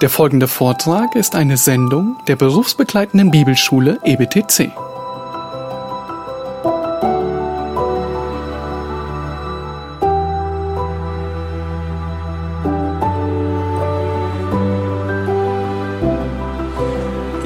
Der 0.00 0.10
folgende 0.10 0.48
Vortrag 0.48 1.14
ist 1.14 1.36
eine 1.36 1.56
Sendung 1.56 2.16
der 2.26 2.34
berufsbegleitenden 2.34 3.30
Bibelschule 3.30 4.00
EBTC. 4.02 4.72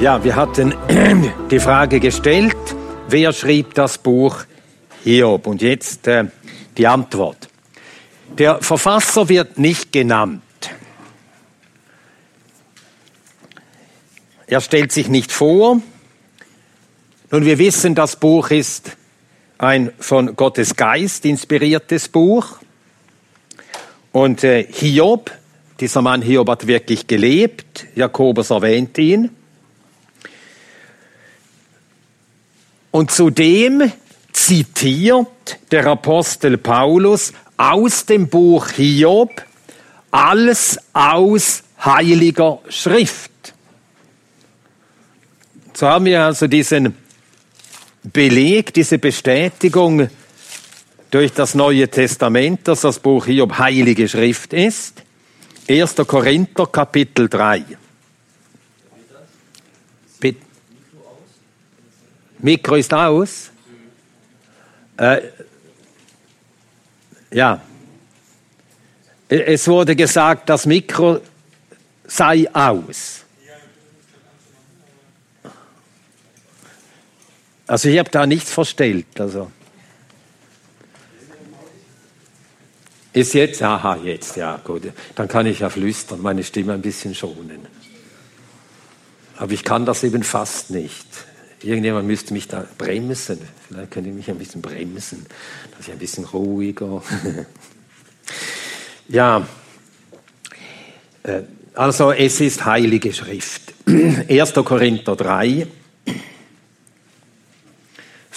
Ja, 0.01 0.23
wir 0.23 0.35
hatten 0.35 0.73
die 1.51 1.59
Frage 1.59 1.99
gestellt, 1.99 2.55
wer 3.09 3.31
schrieb 3.31 3.75
das 3.75 3.99
Buch 3.99 4.45
Hiob? 5.03 5.45
Und 5.45 5.61
jetzt 5.61 6.07
äh, 6.07 6.25
die 6.77 6.87
Antwort. 6.87 7.47
Der 8.37 8.59
Verfasser 8.59 9.29
wird 9.29 9.59
nicht 9.59 9.91
genannt. 9.91 10.41
Er 14.49 14.61
stellt 14.61 14.91
sich 14.91 15.09
nicht 15.09 15.31
vor. 15.31 15.79
Nun, 17.29 17.45
wir 17.45 17.59
wissen, 17.59 17.93
das 17.93 18.15
Buch 18.15 18.49
ist 18.49 18.97
ein 19.59 19.91
von 19.99 20.35
Gottes 20.35 20.75
Geist 20.75 21.23
inspiriertes 21.25 22.07
Buch. 22.07 22.57
Und 24.11 24.43
äh, 24.43 24.65
Hiob, 24.67 25.29
dieser 25.79 26.01
Mann 26.01 26.23
Hiob 26.23 26.49
hat 26.49 26.65
wirklich 26.65 27.05
gelebt. 27.05 27.85
Jakobus 27.93 28.49
erwähnt 28.49 28.97
ihn. 28.97 29.29
Und 32.89 33.11
zudem 33.11 33.91
zitiert 34.33 35.59
der 35.69 35.85
Apostel 35.85 36.57
Paulus 36.57 37.33
aus 37.55 38.07
dem 38.07 38.29
Buch 38.29 38.67
Hiob 38.69 39.45
alles 40.09 40.79
aus 40.93 41.61
heiliger 41.85 42.61
Schrift. 42.69 43.28
So 45.79 45.87
haben 45.87 46.03
wir 46.03 46.25
also 46.25 46.45
diesen 46.45 46.93
Beleg, 48.03 48.73
diese 48.73 48.97
Bestätigung 48.97 50.09
durch 51.09 51.31
das 51.31 51.55
Neue 51.55 51.87
Testament, 51.87 52.67
dass 52.67 52.81
das 52.81 52.99
Buch 52.99 53.25
Hiob 53.25 53.57
heilige 53.57 54.05
Schrift 54.09 54.51
ist. 54.51 55.01
1. 55.69 55.95
Korinther 56.05 56.67
Kapitel 56.67 57.29
3. 57.29 57.63
Bitte. 60.19 60.41
Mikro 62.39 62.75
ist 62.75 62.93
aus. 62.93 63.49
Äh, 64.97 65.21
ja. 67.31 67.61
Es 69.29 69.65
wurde 69.65 69.95
gesagt, 69.95 70.49
das 70.49 70.65
Mikro 70.65 71.21
sei 72.05 72.53
aus. 72.53 73.23
Also 77.69 77.87
ich 77.87 77.99
habe 77.99 78.09
da 78.09 78.25
nichts 78.25 78.51
verstellt. 78.51 79.05
Also. 79.19 79.51
Ist 83.13 83.35
jetzt? 83.35 83.61
Aha, 83.61 83.97
jetzt, 83.97 84.37
ja, 84.37 84.57
gut. 84.57 84.91
Dann 85.13 85.27
kann 85.27 85.45
ich 85.45 85.59
ja 85.59 85.69
flüstern, 85.69 86.19
meine 86.19 86.43
Stimme 86.43 86.73
ein 86.73 86.81
bisschen 86.81 87.13
schonen. 87.13 87.67
Aber 89.37 89.51
ich 89.51 89.63
kann 89.63 89.85
das 89.85 90.03
eben 90.03 90.23
fast 90.23 90.71
nicht. 90.71 91.05
Irgendjemand 91.61 92.07
müsste 92.07 92.33
mich 92.33 92.47
da 92.47 92.65
bremsen. 92.79 93.37
Vielleicht 93.67 93.91
könnt 93.91 94.07
ihr 94.07 94.13
mich 94.13 94.31
ein 94.31 94.39
bisschen 94.39 94.63
bremsen, 94.63 95.27
dass 95.77 95.87
ich 95.87 95.93
ein 95.93 95.99
bisschen 95.99 96.25
ruhiger. 96.25 97.03
ja, 99.09 99.47
äh, 101.21 101.41
also 101.75 102.11
es 102.13 102.41
ist 102.41 102.65
heilige 102.65 103.13
Schrift. 103.13 103.75
1. 103.85 104.53
Korinther 104.55 105.15
3, 105.15 105.67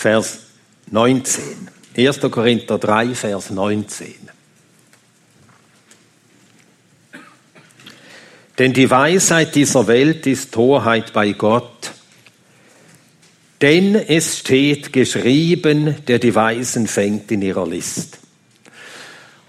Vers 0.03 0.41
19. 0.91 1.45
1. 1.97 2.21
Korinther 2.23 2.77
3, 2.77 3.15
Vers 3.15 3.51
19. 3.51 4.07
Denn 8.59 8.73
die 8.73 8.91
Weisheit 8.91 9.55
dieser 9.55 9.87
Welt 9.87 10.27
ist 10.27 10.53
Torheit 10.53 11.13
bei 11.13 11.31
Gott. 11.31 11.93
Denn 13.61 13.95
es 13.95 14.39
steht 14.39 14.93
geschrieben, 14.93 15.95
der 16.09 16.19
die 16.19 16.35
Weisen 16.35 16.89
fängt 16.89 17.31
in 17.31 17.43
ihrer 17.43 17.69
List. 17.69 18.19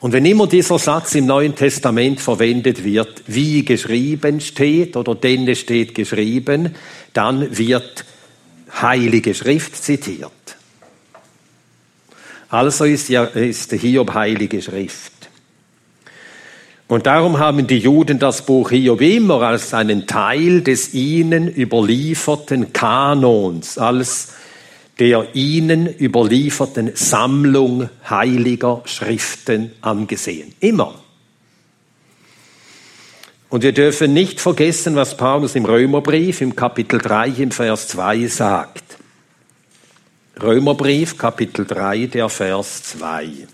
Und 0.02 0.13
wenn 0.13 0.24
immer 0.24 0.46
dieser 0.46 0.78
Satz 0.78 1.16
im 1.16 1.25
Neuen 1.25 1.56
Testament 1.56 2.22
verwendet 2.22 2.84
wird, 2.84 3.24
wie 3.25 3.66
geschrieben 3.66 4.40
steht 4.40 4.97
oder 4.97 5.16
denn 5.16 5.47
es 5.47 5.62
steht 5.62 5.96
geschrieben, 5.96 6.75
dann 7.12 7.58
wird 7.58 8.06
Heilige 8.81 9.34
Schrift 9.36 9.81
zitiert. 9.81 10.31
Also 12.53 12.86
ist, 12.86 13.09
ja, 13.09 13.24
ist 13.24 13.72
Hiob 13.72 14.14
Heilige 14.14 14.62
Schrift. 14.62 15.12
Und 16.88 17.08
darum 17.08 17.40
haben 17.40 17.66
die 17.66 17.80
Juden 17.80 18.19
das 18.19 18.46
Buch 18.46 18.69
Hiob 18.69 19.02
immer 19.02 19.41
als 19.41 19.74
einen 19.74 20.06
Teil 20.06 20.62
des 20.62 20.94
ihnen 20.94 21.47
überlieferten 21.52 22.72
Kanons, 22.72 23.80
als 23.80 24.34
der 25.00 25.30
ihnen 25.34 25.88
überlieferten 25.88 26.92
Sammlung 26.94 27.90
heiliger 28.08 28.84
Schriften 28.86 29.72
angesehen. 29.81 30.53
Immer. 30.59 30.94
Und 33.50 33.63
wir 33.63 33.72
dürfen 33.72 34.13
nicht 34.13 34.40
vergessen, 34.40 34.96
was 34.96 35.18
Paulus 35.18 35.56
im 35.56 35.66
Römerbrief 35.66 36.42
im 36.42 36.56
Kapitel 36.56 37.00
3 37.00 37.30
im 37.30 37.50
Vers 37.50 37.88
2 37.88 38.28
sagt. 38.28 39.03
Römerbrief, 40.42 41.18
Kapitel 41.18 41.66
3, 41.66 42.08
der 42.08 42.28
Vers 42.28 42.84
2. 42.84 43.48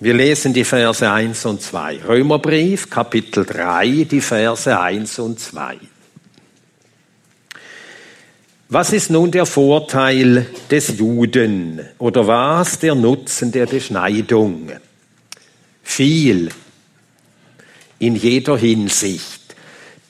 Wir 0.00 0.14
lesen 0.14 0.54
die 0.54 0.64
Verse 0.64 1.08
1 1.08 1.44
und 1.44 1.60
2. 1.60 2.00
Römerbrief, 2.08 2.88
Kapitel 2.88 3.44
3, 3.44 4.06
die 4.10 4.20
Verse 4.22 4.80
1 4.80 5.18
und 5.18 5.38
2. 5.38 5.78
Was 8.70 8.94
ist 8.94 9.10
nun 9.10 9.30
der 9.30 9.44
Vorteil 9.44 10.46
des 10.70 10.96
Juden 10.98 11.86
oder 11.98 12.26
was 12.26 12.78
der 12.78 12.94
Nutzen 12.94 13.52
der 13.52 13.66
Beschneidung? 13.66 14.72
Viel 15.82 16.48
in 17.98 18.16
jeder 18.16 18.56
Hinsicht. 18.56 19.54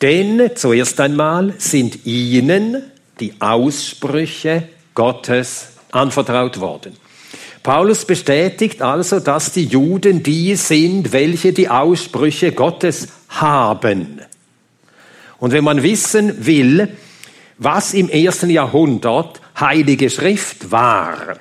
Denn 0.00 0.52
zuerst 0.54 1.00
einmal 1.00 1.54
sind 1.58 2.06
ihnen 2.06 2.91
die 3.22 3.34
Aussprüche 3.38 4.64
Gottes 4.94 5.68
anvertraut 5.92 6.58
worden. 6.58 6.96
Paulus 7.62 8.04
bestätigt 8.04 8.82
also, 8.82 9.20
dass 9.20 9.52
die 9.52 9.66
Juden 9.66 10.24
die 10.24 10.56
sind, 10.56 11.12
welche 11.12 11.52
die 11.52 11.68
Aussprüche 11.68 12.50
Gottes 12.50 13.06
haben. 13.28 14.20
Und 15.38 15.52
wenn 15.52 15.62
man 15.62 15.84
wissen 15.84 16.44
will, 16.44 16.88
was 17.58 17.94
im 17.94 18.08
ersten 18.08 18.50
Jahrhundert 18.50 19.40
heilige 19.60 20.10
Schrift 20.10 20.72
war, 20.72 21.36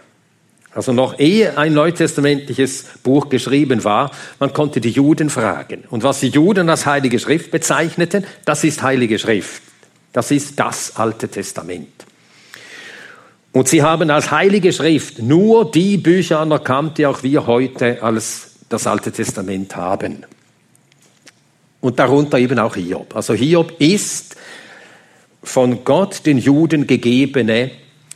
also 0.73 0.93
noch 0.93 1.17
ehe 1.17 1.57
ein 1.57 1.73
neutestamentliches 1.73 2.85
Buch 3.01 3.29
geschrieben 3.29 3.83
war, 3.83 4.11
man 4.39 4.53
konnte 4.53 4.79
die 4.79 4.91
Juden 4.91 5.31
fragen. 5.31 5.85
Und 5.89 6.03
was 6.03 6.19
die 6.19 6.29
Juden 6.29 6.69
als 6.69 6.85
heilige 6.85 7.17
Schrift 7.17 7.49
bezeichneten, 7.49 8.23
das 8.45 8.63
ist 8.63 8.83
heilige 8.83 9.17
Schrift. 9.17 9.63
Das 10.13 10.31
ist 10.31 10.59
das 10.59 10.95
Alte 10.95 11.29
Testament. 11.29 12.05
Und 13.53 13.67
sie 13.67 13.81
haben 13.81 14.09
als 14.09 14.31
heilige 14.31 14.71
Schrift 14.71 15.19
nur 15.19 15.69
die 15.69 15.97
Bücher 15.97 16.39
anerkannt, 16.39 16.97
die 16.97 17.05
auch 17.05 17.23
wir 17.23 17.47
heute 17.47 18.01
als 18.01 18.51
das 18.69 18.87
Alte 18.87 19.11
Testament 19.11 19.75
haben. 19.75 20.25
Und 21.81 21.99
darunter 21.99 22.37
eben 22.37 22.59
auch 22.59 22.75
Hiob. 22.75 23.15
Also 23.15 23.33
Hiob 23.33 23.79
ist 23.79 24.37
von 25.43 25.83
Gott 25.83 26.25
den 26.25 26.37
Juden 26.37 26.87
gegebene 26.87 27.71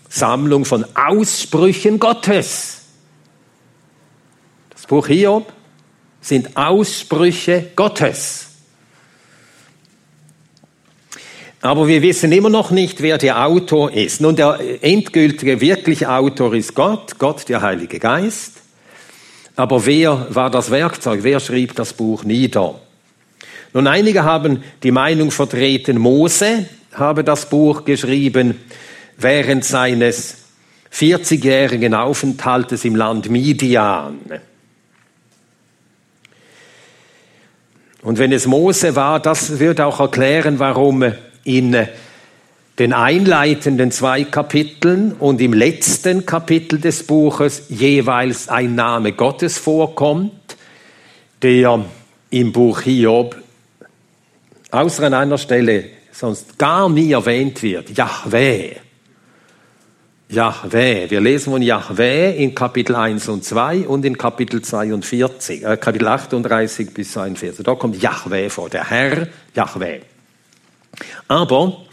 Sammlung 0.08 0.64
von 0.64 0.86
Aussprüchen 0.96 2.00
Gottes. 2.00 2.84
Das 4.70 4.86
Buch 4.86 5.08
Hiob 5.08 5.52
sind 6.22 6.56
Aussprüche 6.56 7.72
Gottes. 7.76 8.55
Aber 11.66 11.88
wir 11.88 12.04
wissen 12.04 12.32
immer 12.32 12.52
noch 12.52 12.70
nicht, 12.70 13.02
wer 13.02 13.18
der 13.18 13.44
Autor 13.44 13.92
ist. 13.92 14.22
Nun, 14.22 14.36
der 14.36 14.60
endgültige, 14.82 15.60
wirkliche 15.60 16.12
Autor 16.12 16.54
ist 16.54 16.76
Gott, 16.76 17.18
Gott, 17.18 17.50
der 17.50 17.64
Heilige 17.64 17.98
Geist. 17.98 18.62
Aber 19.56 19.84
wer 19.88 20.28
war 20.30 20.52
das 20.52 20.70
Werkzeug? 20.70 21.22
Wer 21.24 21.40
schrieb 21.40 21.76
das 21.76 21.94
Buch 21.94 22.24
nieder? 22.24 22.80
Nun, 23.74 23.88
einige 23.88 24.24
haben 24.24 24.64
die 24.84 24.92
Meinung 24.92 25.32
vertreten, 25.32 25.98
Mose 25.98 26.70
habe 26.94 27.24
das 27.24 27.50
Buch 27.50 27.84
geschrieben 27.84 28.60
während 29.18 29.66
seines 29.66 30.38
40-jährigen 30.94 31.96
Aufenthaltes 31.96 32.86
im 32.86 32.96
Land 32.96 33.32
Midian. 33.32 34.20
Und 38.04 38.20
wenn 38.20 38.32
es 38.32 38.46
Mose 38.46 38.96
war, 38.96 39.20
das 39.20 39.58
wird 39.58 39.82
auch 39.82 40.00
erklären, 40.00 40.60
warum 40.60 41.12
in 41.46 41.78
den 42.78 42.92
einleitenden 42.92 43.92
zwei 43.92 44.26
Kapiteln 44.26 45.14
und 45.14 45.40
im 45.40 45.54
letzten 45.54 46.26
Kapitel 46.26 46.80
des 46.80 47.04
Buches 47.04 47.68
jeweils 47.70 48.50
ein 48.50 48.76
Name 48.76 49.14
Gottes 49.14 49.58
vorkommt, 49.58 50.58
der 51.42 51.86
im 52.32 52.52
Buch 52.52 52.82
Hiob 52.82 53.38
außer 54.72 55.04
an 55.04 55.14
einer 55.14 55.38
Stelle 55.38 55.86
sonst 56.12 56.60
gar 56.60 56.90
nie 56.90 57.12
erwähnt 57.12 57.64
wird. 57.64 57.96
Yahweh. 57.98 58.76
Yahweh. 60.28 61.10
Wir 61.10 61.22
lesen 61.22 61.54
von 61.54 61.62
Yahweh 61.62 62.44
in 62.44 62.56
Kapitel 62.56 62.96
1 62.96 63.30
und 63.30 63.46
2 63.46 63.88
und 63.88 64.04
in 64.04 64.18
Kapitel 64.18 64.62
42, 64.62 65.64
äh, 65.64 65.78
Kapitel 65.78 66.08
38 66.08 66.94
bis 66.94 67.12
42. 67.14 67.64
Da 67.64 67.76
kommt 67.76 68.02
Yahweh 68.02 68.50
vor, 68.50 68.70
der 68.70 68.90
Herr 68.90 69.28
Yahweh. 69.54 70.02
Aber 71.28 71.86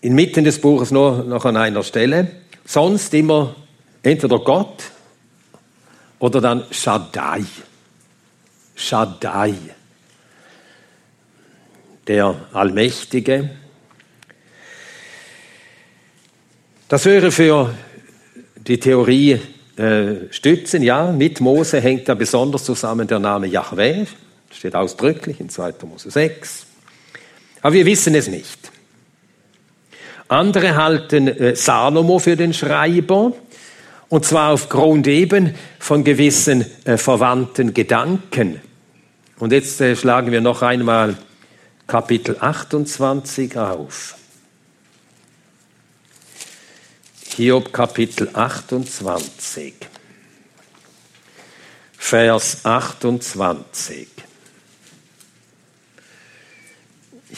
inmitten 0.00 0.44
des 0.44 0.60
Buches 0.60 0.90
nur 0.90 1.24
noch 1.24 1.44
an 1.44 1.56
einer 1.56 1.82
Stelle. 1.82 2.30
Sonst 2.64 3.12
immer 3.14 3.54
entweder 4.02 4.38
Gott 4.38 4.84
oder 6.18 6.40
dann 6.40 6.64
Shaddai. 6.70 7.44
Shaddai. 8.74 9.54
Der 12.06 12.34
Allmächtige. 12.52 13.50
Das 16.88 17.04
wäre 17.04 17.30
für 17.30 17.74
die 18.56 18.80
Theorie 18.80 19.40
äh, 19.76 20.32
stützen, 20.32 20.82
ja, 20.82 21.12
mit 21.12 21.40
Mose 21.40 21.80
hängt 21.80 22.08
da 22.08 22.14
besonders 22.14 22.64
zusammen 22.64 23.06
der 23.06 23.18
Name 23.18 23.46
Yahweh, 23.46 24.06
steht 24.50 24.74
ausdrücklich 24.74 25.38
in 25.38 25.50
2. 25.50 25.74
Mose 25.86 26.10
6. 26.10 26.67
Aber 27.62 27.74
wir 27.74 27.86
wissen 27.86 28.14
es 28.14 28.28
nicht. 28.28 28.70
Andere 30.28 30.76
halten 30.76 31.28
äh, 31.28 31.56
Salomo 31.56 32.18
für 32.18 32.36
den 32.36 32.52
Schreiber, 32.52 33.32
und 34.08 34.24
zwar 34.24 34.52
aufgrund 34.52 35.06
eben 35.06 35.54
von 35.78 36.04
gewissen 36.04 36.64
äh, 36.84 36.96
verwandten 36.96 37.74
Gedanken. 37.74 38.60
Und 39.38 39.52
jetzt 39.52 39.80
äh, 39.80 39.96
schlagen 39.96 40.32
wir 40.32 40.40
noch 40.40 40.62
einmal 40.62 41.16
Kapitel 41.86 42.36
28 42.38 43.56
auf. 43.56 44.16
Hiob 47.36 47.72
Kapitel 47.72 48.28
28, 48.32 49.74
Vers 51.96 52.64
28. 52.64 54.17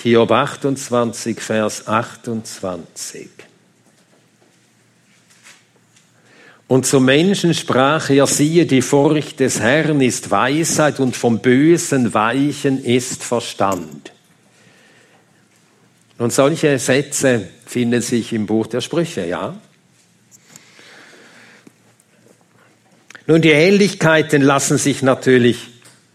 Hiob 0.03 0.31
28, 0.31 1.41
Vers 1.43 1.87
28. 1.87 3.29
Und 6.69 6.87
zum 6.87 7.05
Menschen 7.05 7.53
sprach 7.53 8.09
er, 8.09 8.27
siehe, 8.27 8.65
die 8.65 8.81
Furcht 8.81 9.41
des 9.41 9.61
Herrn 9.61 10.01
ist 10.01 10.31
Weisheit 10.31 11.01
und 11.01 11.17
vom 11.17 11.41
Bösen 11.41 12.15
Weichen 12.15 12.83
ist 12.83 13.23
Verstand. 13.23 14.13
Und 16.17 16.33
solche 16.33 16.79
Sätze 16.79 17.49
finden 17.67 18.01
sich 18.01 18.33
im 18.33 18.47
Buch 18.47 18.69
der 18.69 18.81
Sprüche, 18.81 19.27
ja. 19.27 19.61
Nun, 23.27 23.43
die 23.43 23.51
Ähnlichkeiten 23.51 24.41
lassen 24.41 24.79
sich 24.79 25.03
natürlich, 25.03 25.69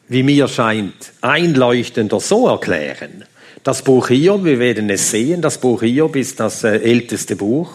wie 0.08 0.24
mir 0.24 0.48
scheint, 0.48 1.14
einleuchtender 1.22 2.20
so 2.20 2.48
erklären. 2.48 3.26
Das 3.66 3.82
Buch 3.82 4.10
Hiob, 4.10 4.44
wir 4.44 4.60
werden 4.60 4.92
es 4.92 5.10
sehen, 5.10 5.42
das 5.42 5.58
Buch 5.58 5.82
Hiob 5.82 6.16
ist 6.16 6.40
das 6.40 6.64
äh, 6.64 6.78
älteste 6.78 7.36
Buch 7.36 7.72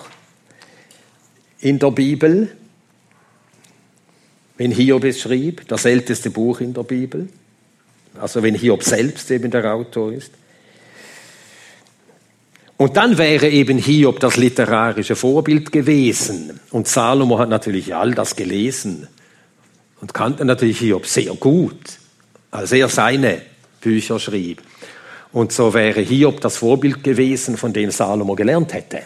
in 1.58 1.80
der 1.80 1.90
Bibel. 1.90 2.48
Wenn 4.56 4.70
Hiob 4.70 5.02
es 5.02 5.20
schrieb, 5.20 5.66
das 5.66 5.86
älteste 5.86 6.30
Buch 6.30 6.60
in 6.60 6.74
der 6.74 6.84
Bibel. 6.84 7.28
Also 8.20 8.40
wenn 8.40 8.54
Hiob 8.54 8.84
selbst 8.84 9.32
eben 9.32 9.50
der 9.50 9.74
Autor 9.74 10.12
ist. 10.12 10.30
Und 12.76 12.96
dann 12.96 13.18
wäre 13.18 13.48
eben 13.48 13.76
Hiob 13.76 14.20
das 14.20 14.36
literarische 14.36 15.16
Vorbild 15.16 15.72
gewesen. 15.72 16.60
Und 16.70 16.86
Salomo 16.86 17.40
hat 17.40 17.48
natürlich 17.48 17.96
all 17.96 18.14
das 18.14 18.36
gelesen 18.36 19.08
und 20.00 20.14
kannte 20.14 20.44
natürlich 20.44 20.78
Hiob 20.78 21.04
sehr 21.06 21.34
gut, 21.34 21.98
als 22.52 22.70
er 22.70 22.88
seine 22.88 23.42
Bücher 23.80 24.20
schrieb. 24.20 24.62
Und 25.32 25.52
so 25.52 25.74
wäre 25.74 26.00
Hiob 26.00 26.40
das 26.40 26.56
Vorbild 26.56 27.04
gewesen, 27.04 27.56
von 27.56 27.72
dem 27.72 27.90
Salomo 27.90 28.34
gelernt 28.34 28.72
hätte. 28.72 29.02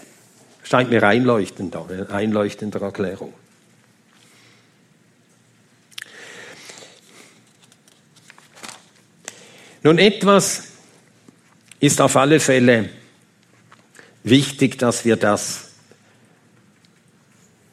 Scheint 0.62 0.88
mir 0.90 1.02
einleuchtender, 1.02 1.86
eine 1.88 2.10
einleuchtende 2.10 2.80
Erklärung. 2.80 3.34
Nun, 9.82 9.98
etwas 9.98 10.68
ist 11.78 12.00
auf 12.00 12.16
alle 12.16 12.40
Fälle 12.40 12.88
wichtig, 14.22 14.78
dass 14.78 15.04
wir 15.04 15.16
das 15.16 15.72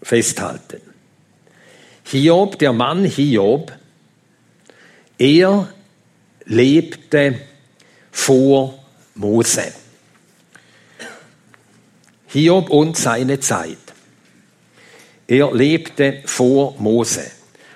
festhalten. 0.04 0.81
Hiob, 2.04 2.59
der 2.59 2.74
Mann 2.74 3.06
Hiob, 3.06 3.71
er 5.18 5.74
lebte 6.44 7.39
vor 8.12 8.80
Mose. 9.16 9.74
Hiob 12.28 12.69
und 12.69 12.96
seine 12.96 13.40
Zeit. 13.40 13.78
Er 15.28 15.54
lebte 15.54 16.22
vor 16.25 16.75
Mose. 16.80 17.31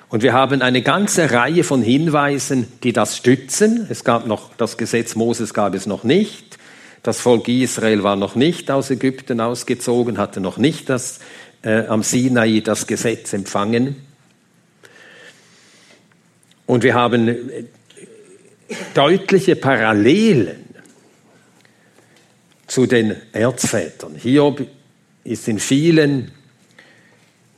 Und 0.09 0.23
wir 0.23 0.33
haben 0.33 0.61
eine 0.61 0.81
ganze 0.81 1.31
Reihe 1.31 1.63
von 1.63 1.81
Hinweisen, 1.81 2.67
die 2.83 2.93
das 2.93 3.17
stützen. 3.17 3.87
Es 3.89 4.03
gab 4.03 4.27
noch, 4.27 4.53
das 4.55 4.77
Gesetz 4.77 5.15
Moses 5.15 5.53
gab 5.53 5.73
es 5.75 5.87
noch 5.87 6.03
nicht. 6.03 6.57
Das 7.03 7.19
Volk 7.19 7.47
Israel 7.47 8.03
war 8.03 8.15
noch 8.15 8.35
nicht 8.35 8.71
aus 8.71 8.89
Ägypten 8.89 9.39
ausgezogen, 9.39 10.17
hatte 10.17 10.39
noch 10.39 10.57
nicht 10.57 10.89
das, 10.89 11.19
äh, 11.63 11.85
am 11.87 12.01
Sinai 12.01 12.61
das 12.61 12.87
Gesetz 12.87 13.33
empfangen. 13.33 13.95
Und 16.65 16.83
wir 16.83 16.93
haben 16.93 17.67
deutliche 18.93 19.55
Parallelen 19.55 20.65
zu 22.67 22.85
den 22.85 23.15
Erzvätern. 23.31 24.15
Hiob 24.15 24.65
ist 25.23 25.47
in 25.47 25.59
vielen 25.59 26.31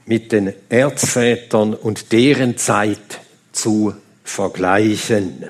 mit 0.06 0.32
den 0.32 0.54
Erzvätern 0.70 1.74
und 1.74 2.12
deren 2.12 2.58
Zeit 2.58 3.20
zu 3.52 3.94
vergleichen. 4.24 5.46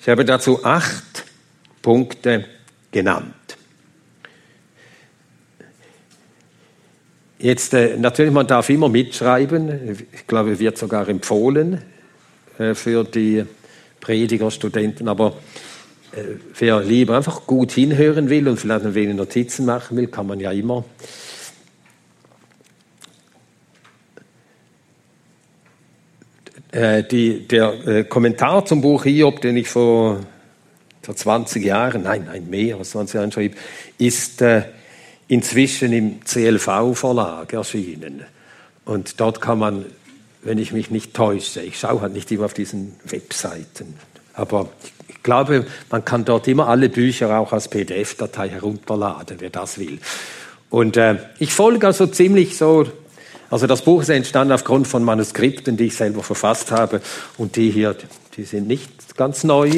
Ich 0.00 0.08
habe 0.08 0.24
dazu 0.24 0.64
acht 0.64 1.24
Punkte 1.82 2.44
genannt. 2.90 3.34
Jetzt 7.38 7.74
äh, 7.74 7.96
natürlich, 7.96 8.32
man 8.32 8.46
darf 8.46 8.70
immer 8.70 8.88
mitschreiben. 8.88 10.06
Ich 10.12 10.26
glaube, 10.26 10.58
wird 10.58 10.78
sogar 10.78 11.08
empfohlen. 11.08 11.82
Äh, 12.58 12.74
für 12.74 13.04
die 13.04 13.44
Prediger, 14.00 14.50
Studenten, 14.50 15.08
aber 15.08 15.34
äh, 16.12 16.36
wer 16.58 16.80
lieber 16.80 17.16
einfach 17.16 17.46
gut 17.46 17.72
hinhören 17.72 18.30
will 18.30 18.48
und 18.48 18.58
vielleicht 18.58 18.84
ein 18.84 18.94
wenig 18.94 19.16
Notizen 19.16 19.66
machen 19.66 19.96
will, 19.96 20.06
kann 20.06 20.26
man 20.26 20.40
ja 20.40 20.52
immer. 20.52 20.84
Äh, 26.70 27.04
die, 27.04 27.46
der 27.46 28.04
Kommentar 28.04 28.64
zum 28.64 28.80
Buch 28.80 29.04
Hiob, 29.04 29.40
den 29.40 29.56
ich 29.56 29.68
vor, 29.68 30.20
vor 31.02 31.16
20 31.16 31.64
Jahren, 31.64 32.04
nein, 32.04 32.24
nein, 32.26 32.48
mehr 32.48 32.76
als 32.76 32.90
20 32.90 33.14
Jahren 33.14 33.32
schrieb, 33.32 33.56
ist 33.98 34.42
inzwischen 35.28 35.92
im 35.92 36.20
CLV-Verlag 36.24 37.52
erschienen. 37.52 38.24
Und 38.84 39.20
dort 39.20 39.40
kann 39.40 39.58
man 39.58 39.86
wenn 40.46 40.58
ich 40.58 40.72
mich 40.72 40.90
nicht 40.90 41.12
täusche. 41.12 41.60
Ich 41.60 41.78
schaue 41.78 42.00
halt 42.00 42.12
nicht 42.12 42.30
immer 42.30 42.44
auf 42.44 42.54
diesen 42.54 42.94
Webseiten. 43.04 43.94
Aber 44.32 44.68
ich 45.08 45.22
glaube, 45.24 45.66
man 45.90 46.04
kann 46.04 46.24
dort 46.24 46.46
immer 46.46 46.68
alle 46.68 46.88
Bücher 46.88 47.36
auch 47.36 47.52
als 47.52 47.68
PDF-Datei 47.68 48.48
herunterladen, 48.50 49.38
wer 49.40 49.50
das 49.50 49.78
will. 49.78 49.98
Und 50.70 50.96
äh, 50.96 51.16
ich 51.40 51.52
folge 51.52 51.86
also 51.88 52.06
ziemlich 52.06 52.56
so, 52.56 52.86
also 53.50 53.66
das 53.66 53.82
Buch 53.82 54.02
ist 54.02 54.08
entstanden 54.08 54.52
aufgrund 54.52 54.86
von 54.86 55.02
Manuskripten, 55.02 55.76
die 55.76 55.86
ich 55.86 55.96
selber 55.96 56.22
verfasst 56.22 56.70
habe. 56.70 57.00
Und 57.36 57.56
die 57.56 57.70
hier, 57.70 57.96
die 58.36 58.44
sind 58.44 58.68
nicht 58.68 59.16
ganz 59.16 59.42
neu, 59.42 59.70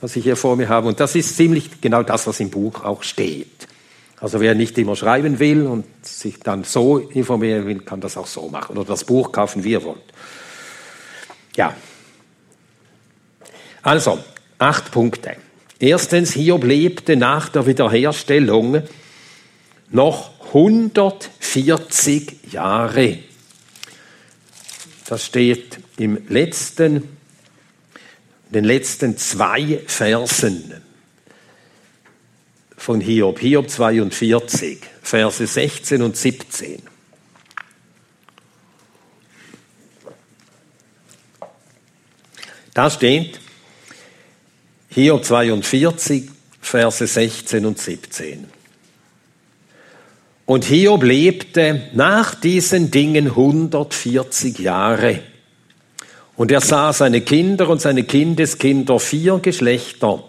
was 0.00 0.14
ich 0.14 0.22
hier 0.22 0.36
vor 0.36 0.54
mir 0.54 0.68
habe. 0.68 0.86
Und 0.86 1.00
das 1.00 1.16
ist 1.16 1.36
ziemlich 1.36 1.80
genau 1.80 2.04
das, 2.04 2.28
was 2.28 2.38
im 2.38 2.50
Buch 2.50 2.84
auch 2.84 3.02
steht. 3.02 3.66
Also 4.20 4.38
wer 4.38 4.54
nicht 4.54 4.78
immer 4.78 4.94
schreiben 4.94 5.40
will 5.40 5.66
und 5.66 5.84
sich 6.02 6.38
dann 6.38 6.62
so 6.62 6.98
informieren 6.98 7.66
will, 7.66 7.80
kann 7.80 8.00
das 8.00 8.16
auch 8.16 8.28
so 8.28 8.48
machen 8.48 8.76
oder 8.76 8.86
das 8.86 9.02
Buch 9.02 9.32
kaufen, 9.32 9.64
wie 9.64 9.72
ihr 9.72 9.82
wollt. 9.82 10.11
Ja, 11.56 11.74
Also, 13.82 14.22
acht 14.58 14.92
Punkte. 14.92 15.36
Erstens, 15.80 16.34
Hiob 16.34 16.62
lebte 16.64 17.16
nach 17.16 17.48
der 17.48 17.66
Wiederherstellung 17.66 18.82
noch 19.90 20.30
140 20.46 22.52
Jahre. 22.52 23.18
Das 25.08 25.26
steht 25.26 25.80
im 25.96 26.28
letzten, 26.28 27.08
den 28.50 28.64
letzten 28.64 29.18
zwei 29.18 29.80
Versen 29.86 30.74
von 32.76 33.00
Hiob. 33.00 33.40
Hiob 33.40 33.68
42, 33.68 34.78
Verse 35.02 35.44
16 35.44 36.02
und 36.02 36.16
17. 36.16 36.91
Da 42.74 42.90
steht 42.90 43.38
Hiob 44.88 45.24
42, 45.24 46.30
Verse 46.60 47.06
16 47.06 47.66
und 47.66 47.78
17. 47.78 48.46
Und 50.46 50.64
Hiob 50.64 51.02
lebte 51.02 51.88
nach 51.92 52.34
diesen 52.34 52.90
Dingen 52.90 53.28
140 53.28 54.58
Jahre. 54.58 55.20
Und 56.36 56.50
er 56.50 56.60
sah 56.60 56.92
seine 56.92 57.20
Kinder 57.20 57.68
und 57.68 57.80
seine 57.80 58.04
Kindeskinder 58.04 58.98
vier 58.98 59.38
Geschlechter. 59.38 60.24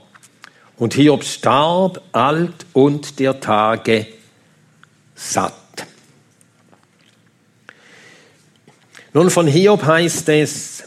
Und 0.78 0.94
Hiob 0.94 1.24
starb 1.24 2.02
alt 2.12 2.66
und 2.74 3.20
der 3.20 3.40
Tage 3.40 4.08
satt. 5.16 5.54
Nun 9.14 9.30
von 9.30 9.48
Hiob 9.48 9.84
heißt 9.84 10.30
es 10.30 10.84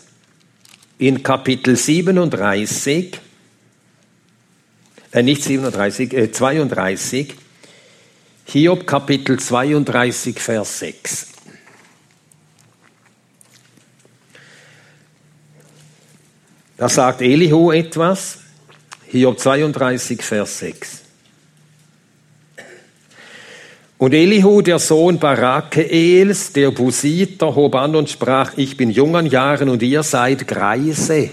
in 0.98 1.22
Kapitel 1.22 1.76
37, 1.76 3.18
äh 5.12 5.22
nicht 5.22 5.42
37, 5.42 6.12
äh 6.14 6.32
32, 6.32 7.34
Hiob 8.46 8.86
Kapitel 8.86 9.38
32, 9.38 10.38
Vers 10.38 10.78
6. 10.78 11.26
Da 16.76 16.88
sagt 16.88 17.22
Elihu 17.22 17.72
etwas, 17.72 18.38
Hiob 19.06 19.38
32, 19.38 20.22
Vers 20.22 20.58
6. 20.58 21.05
Und 23.98 24.12
Elihu, 24.12 24.60
der 24.60 24.78
Sohn 24.78 25.18
Barakeels, 25.18 26.52
der 26.52 26.70
Busiter, 26.70 27.54
hob 27.54 27.74
an 27.76 27.96
und 27.96 28.10
sprach, 28.10 28.52
ich 28.56 28.76
bin 28.76 28.90
jung 28.90 29.16
an 29.16 29.24
Jahren 29.24 29.70
und 29.70 29.82
ihr 29.82 30.02
seid 30.02 30.46
Greise. 30.46 31.30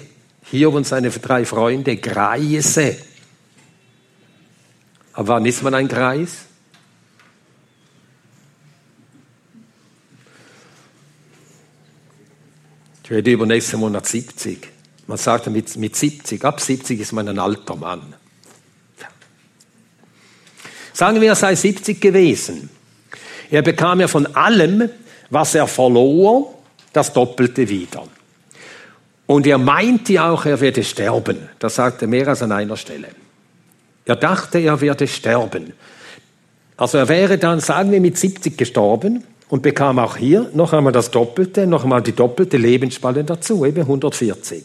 Hiob 0.49 0.75
und 0.75 0.87
seine 0.87 1.09
drei 1.09 1.43
Freunde, 1.43 1.97
Greise. 1.97 2.97
Aber 5.11 5.27
wann 5.27 5.45
ist 5.45 5.61
man 5.61 5.73
ein 5.73 5.89
Greis? 5.89 6.45
Ich 13.03 13.09
werde 13.09 13.31
übernächsten 13.31 13.79
Monat 13.79 14.07
70. 14.07 14.69
Man 15.07 15.17
sagt 15.17 15.47
mit, 15.47 15.75
mit 15.75 15.95
70, 15.97 16.45
ab 16.45 16.61
70 16.61 17.01
ist 17.01 17.11
man 17.11 17.27
ein 17.27 17.39
alter 17.39 17.75
Mann. 17.75 18.15
Sagen 20.93 21.19
wir, 21.19 21.29
er 21.29 21.35
sei 21.35 21.55
70 21.55 21.99
gewesen. 21.99 22.69
Er 23.49 23.61
bekam 23.61 23.99
ja 23.99 24.07
von 24.07 24.27
allem, 24.35 24.89
was 25.29 25.55
er 25.55 25.67
verlor, 25.67 26.53
das 26.93 27.11
Doppelte 27.11 27.67
wieder. 27.67 28.03
Und 29.25 29.47
er 29.47 29.57
meinte 29.57 30.23
auch, 30.23 30.45
er 30.45 30.61
werde 30.61 30.83
sterben. 30.83 31.49
Das 31.59 31.75
sagte 31.75 32.05
er 32.05 32.07
mehr 32.07 32.27
als 32.27 32.41
an 32.41 32.51
einer 32.51 32.77
Stelle. 32.77 33.07
Er 34.05 34.15
dachte, 34.15 34.59
er 34.59 34.79
werde 34.81 35.07
sterben. 35.07 35.73
Also 36.77 36.97
er 36.97 37.07
wäre 37.07 37.37
dann, 37.37 37.59
sagen 37.59 37.91
wir, 37.91 38.01
mit 38.01 38.17
70 38.17 38.57
gestorben 38.57 39.23
und 39.49 39.61
bekam 39.61 39.99
auch 39.99 40.17
hier 40.17 40.49
noch 40.53 40.73
einmal 40.73 40.93
das 40.93 41.11
Doppelte, 41.11 41.65
noch 41.67 41.83
einmal 41.83 42.01
die 42.01 42.11
doppelte 42.11 42.57
Lebensspanne 42.57 43.23
dazu, 43.23 43.65
eben 43.65 43.81
140. 43.81 44.63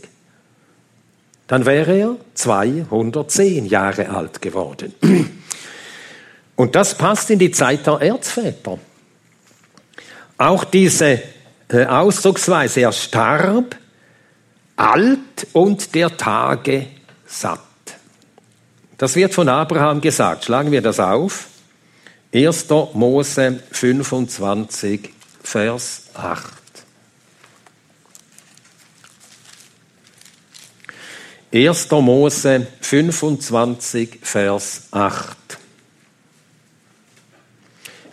Dann 1.47 1.64
wäre 1.64 1.97
er 1.97 2.16
210 2.35 3.66
Jahre 3.66 4.11
alt 4.11 4.42
geworden. 4.42 4.92
Und 6.59 6.75
das 6.75 6.99
passt 6.99 7.31
in 7.31 7.38
die 7.38 7.53
Zeit 7.53 7.87
der 7.87 8.00
Erzväter. 8.00 8.81
Auch 10.37 10.65
diese 10.65 11.23
äh, 11.69 11.87
Ausdrucksweise, 11.87 12.81
er 12.81 12.91
starb 12.91 13.77
alt 14.75 15.47
und 15.53 15.95
der 15.95 16.17
Tage 16.17 16.87
satt. 17.25 17.61
Das 18.97 19.15
wird 19.15 19.35
von 19.35 19.49
Abraham 19.49 20.00
gesagt. 20.00 20.47
Schlagen 20.47 20.73
wir 20.73 20.83
das 20.83 20.99
auf. 20.99 21.47
1. 22.35 22.67
Mose 22.95 23.62
25, 23.71 25.11
Vers 25.41 26.07
8. 26.15 26.43
Erster 31.53 32.00
Mose 32.00 32.67
25, 32.81 34.19
Vers 34.23 34.88
8. 34.91 35.58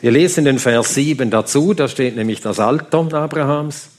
Wir 0.02 0.12
lesen 0.12 0.46
den 0.46 0.60
Vers 0.60 0.94
7 0.94 1.30
dazu, 1.30 1.74
da 1.74 1.88
steht 1.88 2.16
nämlich 2.16 2.42
das 2.42 2.60
Alter 2.60 3.14
Abrahams. 3.14 3.90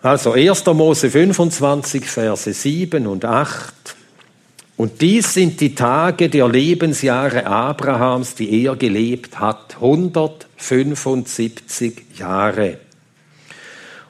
Also 0.00 0.32
1. 0.32 0.66
Mose 0.66 1.10
25, 1.10 2.04
Verse 2.04 2.52
7 2.52 3.06
und 3.06 3.24
8. 3.24 3.74
Und 4.76 5.00
dies 5.00 5.34
sind 5.34 5.60
die 5.60 5.74
Tage 5.74 6.28
der 6.28 6.48
Lebensjahre 6.48 7.46
Abrahams, 7.46 8.36
die 8.36 8.64
er 8.64 8.76
gelebt 8.76 9.40
hat, 9.40 9.74
175 9.74 12.04
Jahre. 12.16 12.78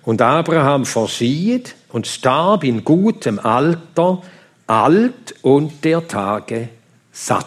Und 0.03 0.21
Abraham 0.21 0.85
verschied 0.85 1.75
und 1.89 2.07
starb 2.07 2.65
in 2.65 2.85
gutem 2.85 3.39
Alter, 3.39 4.23
alt 4.67 5.35
und 5.41 5.85
der 5.85 6.07
Tage 6.07 6.69
satt. 7.13 7.47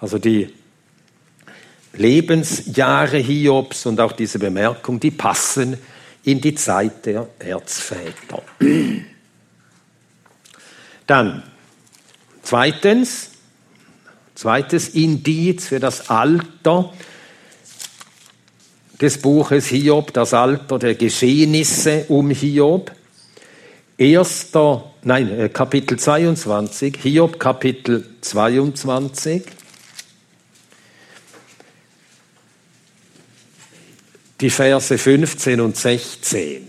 Also 0.00 0.18
die 0.18 0.48
Lebensjahre 1.94 3.18
Hiobs 3.18 3.86
und 3.86 4.00
auch 4.00 4.12
diese 4.12 4.38
Bemerkung, 4.38 4.98
die 5.00 5.10
passen 5.10 5.76
in 6.24 6.40
die 6.40 6.54
Zeit 6.54 7.06
der 7.06 7.28
Erzväter. 7.38 8.42
Dann 11.06 11.42
Zweitens, 12.42 13.30
zweites 14.34 14.90
Indiz 14.90 15.68
für 15.68 15.80
das 15.80 16.10
Alter 16.10 16.92
des 19.00 19.18
Buches 19.18 19.66
Hiob, 19.66 20.12
das 20.12 20.34
Alter 20.34 20.78
der 20.78 20.94
Geschehnisse 20.96 22.04
um 22.08 22.30
Hiob. 22.30 22.92
Erster, 23.96 24.92
nein, 25.02 25.30
äh, 25.30 25.48
Kapitel 25.48 25.98
22, 25.98 26.98
Hiob 27.00 27.38
Kapitel 27.38 28.04
22. 28.20 29.44
Die 34.42 34.50
Verse 34.50 34.98
15 34.98 35.60
und 35.60 35.76
16. 35.76 36.68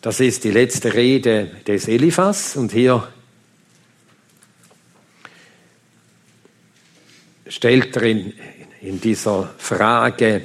Das 0.00 0.20
ist 0.20 0.44
die 0.44 0.52
letzte 0.52 0.94
Rede 0.94 1.50
des 1.66 1.88
Eliphas 1.88 2.54
und 2.54 2.70
hier 2.70 3.08
stellt 7.48 7.96
er 7.96 8.02
in, 8.04 8.34
in 8.82 9.00
dieser 9.00 9.52
Frage 9.58 10.42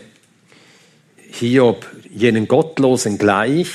Hiob 1.30 1.86
jenen 2.10 2.48
Gottlosen 2.48 3.20
gleich, 3.20 3.70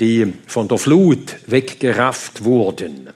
die 0.00 0.34
von 0.48 0.66
der 0.66 0.78
Flut 0.78 1.36
weggerafft 1.46 2.42
wurden. 2.42 3.10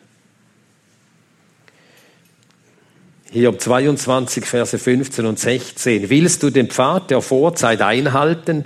Hiob 3.31 3.61
22, 3.61 4.45
Verse 4.45 4.79
15 4.79 5.27
und 5.27 5.39
16. 5.39 6.09
Willst 6.11 6.43
du 6.43 6.51
den 6.51 6.69
Pfad 6.69 7.11
der 7.11 7.21
Vorzeit 7.21 7.83
einhalten, 7.83 8.65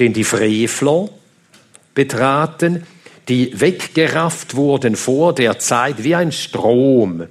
den 0.00 0.12
die 0.12 0.24
Frevler 0.24 1.08
betraten, 1.94 2.84
die 3.28 3.60
weggerafft 3.60 4.56
wurden 4.56 4.96
vor 4.96 5.34
der 5.34 5.58
Zeit 5.58 6.02
wie 6.02 6.14
ein 6.14 6.32
Strom, 6.32 7.28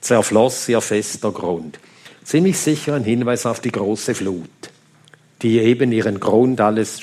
zerfloss 0.00 0.68
ihr 0.68 0.80
fester 0.80 1.32
Grund 1.32 1.78
ziemlich 2.26 2.58
sicher 2.58 2.94
ein 2.94 3.04
Hinweis 3.04 3.46
auf 3.46 3.60
die 3.60 3.70
große 3.70 4.14
Flut, 4.14 4.50
die 5.42 5.58
eben 5.60 5.92
ihren 5.92 6.20
Grund 6.20 6.60
alles 6.60 7.00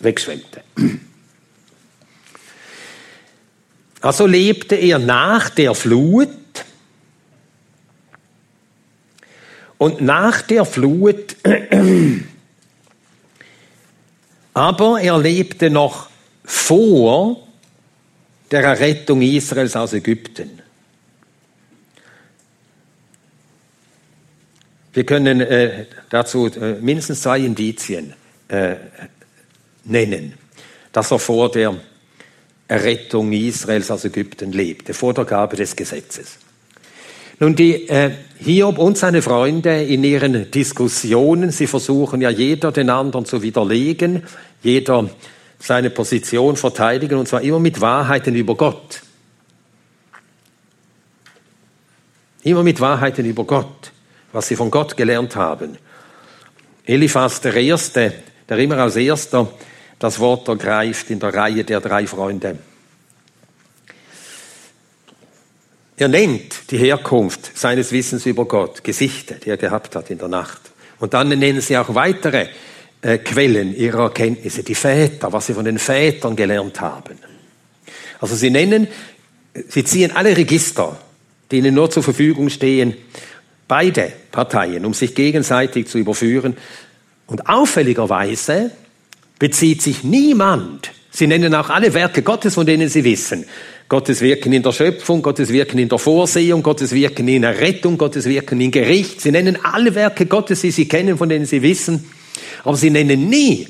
wegschwemmte. 0.00 0.62
Also 4.02 4.26
lebte 4.26 4.76
er 4.76 4.98
nach 4.98 5.48
der 5.48 5.74
Flut 5.74 6.28
und 9.78 10.00
nach 10.00 10.42
der 10.42 10.64
Flut, 10.64 11.36
aber 14.54 15.00
er 15.00 15.18
lebte 15.18 15.70
noch 15.70 16.08
vor 16.44 17.46
der 18.50 18.62
Errettung 18.62 19.22
Israels 19.22 19.76
aus 19.76 19.92
Ägypten. 19.92 20.62
Wir 24.92 25.04
können 25.04 25.42
äh, 25.42 25.84
dazu 26.08 26.46
äh, 26.46 26.80
mindestens 26.80 27.20
zwei 27.20 27.40
Indizien 27.40 28.14
äh, 28.48 28.76
nennen, 29.84 30.34
dass 30.92 31.10
er 31.10 31.18
vor 31.18 31.50
der 31.50 31.76
Errettung 32.66 33.30
Israels 33.32 33.90
aus 33.90 34.06
Ägypten 34.06 34.52
lebte, 34.52 34.94
vor 34.94 35.12
der 35.12 35.26
Gabe 35.26 35.56
des 35.56 35.76
Gesetzes. 35.76 36.38
Nun, 37.38 37.54
die 37.54 37.88
äh, 37.88 38.12
Hiob 38.38 38.78
und 38.78 38.96
seine 38.96 39.22
Freunde 39.22 39.82
in 39.82 40.04
ihren 40.04 40.50
Diskussionen, 40.50 41.50
sie 41.50 41.66
versuchen 41.66 42.20
ja 42.20 42.30
jeder 42.30 42.72
den 42.72 42.90
anderen 42.90 43.26
zu 43.26 43.42
widerlegen, 43.42 44.22
jeder 44.62 45.08
seine 45.58 45.90
Position 45.90 46.56
verteidigen, 46.56 47.18
und 47.18 47.28
zwar 47.28 47.42
immer 47.42 47.58
mit 47.58 47.80
Wahrheiten 47.80 48.34
über 48.34 48.54
Gott. 48.54 49.02
Immer 52.42 52.62
mit 52.62 52.80
Wahrheiten 52.80 53.26
über 53.26 53.44
Gott, 53.44 53.92
was 54.32 54.48
sie 54.48 54.56
von 54.56 54.70
Gott 54.70 54.96
gelernt 54.96 55.34
haben. 55.36 55.76
Eliphas, 56.84 57.40
der 57.40 57.54
Erste, 57.54 58.12
der 58.48 58.58
immer 58.58 58.78
als 58.78 58.96
Erster 58.96 59.48
das 59.98 60.20
Wort 60.20 60.46
ergreift 60.48 61.10
in 61.10 61.18
der 61.18 61.34
Reihe 61.34 61.64
der 61.64 61.80
drei 61.80 62.06
Freunde. 62.06 62.58
Er 65.96 66.08
nennt 66.08 66.70
die 66.70 66.78
Herkunft 66.78 67.56
seines 67.56 67.90
Wissens 67.90 68.26
über 68.26 68.44
Gott, 68.44 68.84
Gesichter, 68.84 69.36
die 69.36 69.50
er 69.50 69.56
gehabt 69.56 69.96
hat 69.96 70.10
in 70.10 70.18
der 70.18 70.28
Nacht. 70.28 70.60
Und 70.98 71.14
dann 71.14 71.28
nennen 71.28 71.60
sie 71.60 71.76
auch 71.76 71.94
weitere 71.94 72.48
äh, 73.00 73.18
Quellen 73.18 73.74
ihrer 73.74 74.04
Erkenntnisse, 74.04 74.62
die 74.62 74.74
Väter, 74.74 75.32
was 75.32 75.46
sie 75.46 75.54
von 75.54 75.64
den 75.64 75.78
Vätern 75.78 76.36
gelernt 76.36 76.80
haben. 76.80 77.18
Also 78.20 78.34
sie 78.34 78.50
nennen, 78.50 78.88
sie 79.68 79.84
ziehen 79.84 80.12
alle 80.12 80.36
Register, 80.36 80.98
die 81.50 81.58
ihnen 81.58 81.74
nur 81.74 81.90
zur 81.90 82.02
Verfügung 82.02 82.50
stehen, 82.50 82.94
beide 83.68 84.12
Parteien, 84.30 84.84
um 84.84 84.94
sich 84.94 85.14
gegenseitig 85.14 85.88
zu 85.88 85.98
überführen. 85.98 86.56
Und 87.26 87.48
auffälligerweise 87.48 88.70
bezieht 89.38 89.82
sich 89.82 90.04
niemand, 90.04 90.92
sie 91.10 91.26
nennen 91.26 91.54
auch 91.54 91.70
alle 91.70 91.94
Werke 91.94 92.22
Gottes, 92.22 92.54
von 92.54 92.66
denen 92.66 92.88
sie 92.88 93.04
wissen, 93.04 93.46
Gottes 93.88 94.20
Wirken 94.20 94.52
in 94.52 94.62
der 94.64 94.72
Schöpfung, 94.72 95.22
Gottes 95.22 95.52
Wirken 95.52 95.78
in 95.78 95.88
der 95.88 95.98
Vorsehung, 95.98 96.62
Gottes 96.62 96.92
Wirken 96.92 97.28
in 97.28 97.42
der 97.42 97.60
Rettung, 97.60 97.96
Gottes 97.96 98.24
Wirken 98.24 98.60
in 98.60 98.72
Gericht. 98.72 99.20
Sie 99.20 99.30
nennen 99.30 99.58
alle 99.62 99.94
Werke 99.94 100.26
Gottes, 100.26 100.62
die 100.62 100.72
sie 100.72 100.88
kennen, 100.88 101.16
von 101.16 101.28
denen 101.28 101.46
sie 101.46 101.62
wissen. 101.62 102.04
Aber 102.64 102.76
sie 102.76 102.90
nennen 102.90 103.28
nie 103.28 103.68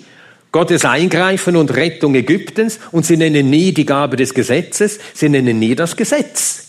Gottes 0.52 0.86
Eingreifen 0.86 1.54
und 1.54 1.76
Rettung 1.76 2.14
Ägyptens 2.14 2.78
und 2.92 3.04
sie 3.04 3.18
nennen 3.18 3.50
nie 3.50 3.72
die 3.72 3.84
Gabe 3.84 4.16
des 4.16 4.32
Gesetzes, 4.32 4.98
sie 5.12 5.28
nennen 5.28 5.58
nie 5.58 5.74
das 5.74 5.96
Gesetz. 5.96 6.62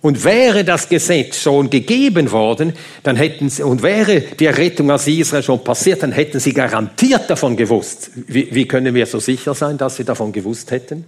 Und 0.00 0.24
wäre 0.24 0.64
das 0.64 0.88
Gesetz 0.88 1.40
schon 1.40 1.70
gegeben 1.70 2.32
worden, 2.32 2.72
dann 3.04 3.14
hätten 3.14 3.48
sie, 3.48 3.62
und 3.62 3.82
wäre 3.84 4.20
die 4.20 4.46
Errettung 4.46 4.90
aus 4.90 5.06
Israel 5.06 5.44
schon 5.44 5.62
passiert, 5.62 6.02
dann 6.02 6.12
hätten 6.12 6.40
sie 6.40 6.52
garantiert 6.52 7.30
davon 7.30 7.56
gewusst. 7.56 8.10
Wie, 8.26 8.52
wie 8.52 8.66
können 8.66 8.94
wir 8.94 9.06
so 9.06 9.20
sicher 9.20 9.54
sein, 9.54 9.78
dass 9.78 9.96
sie 9.96 10.04
davon 10.04 10.32
gewusst 10.32 10.72
hätten? 10.72 11.04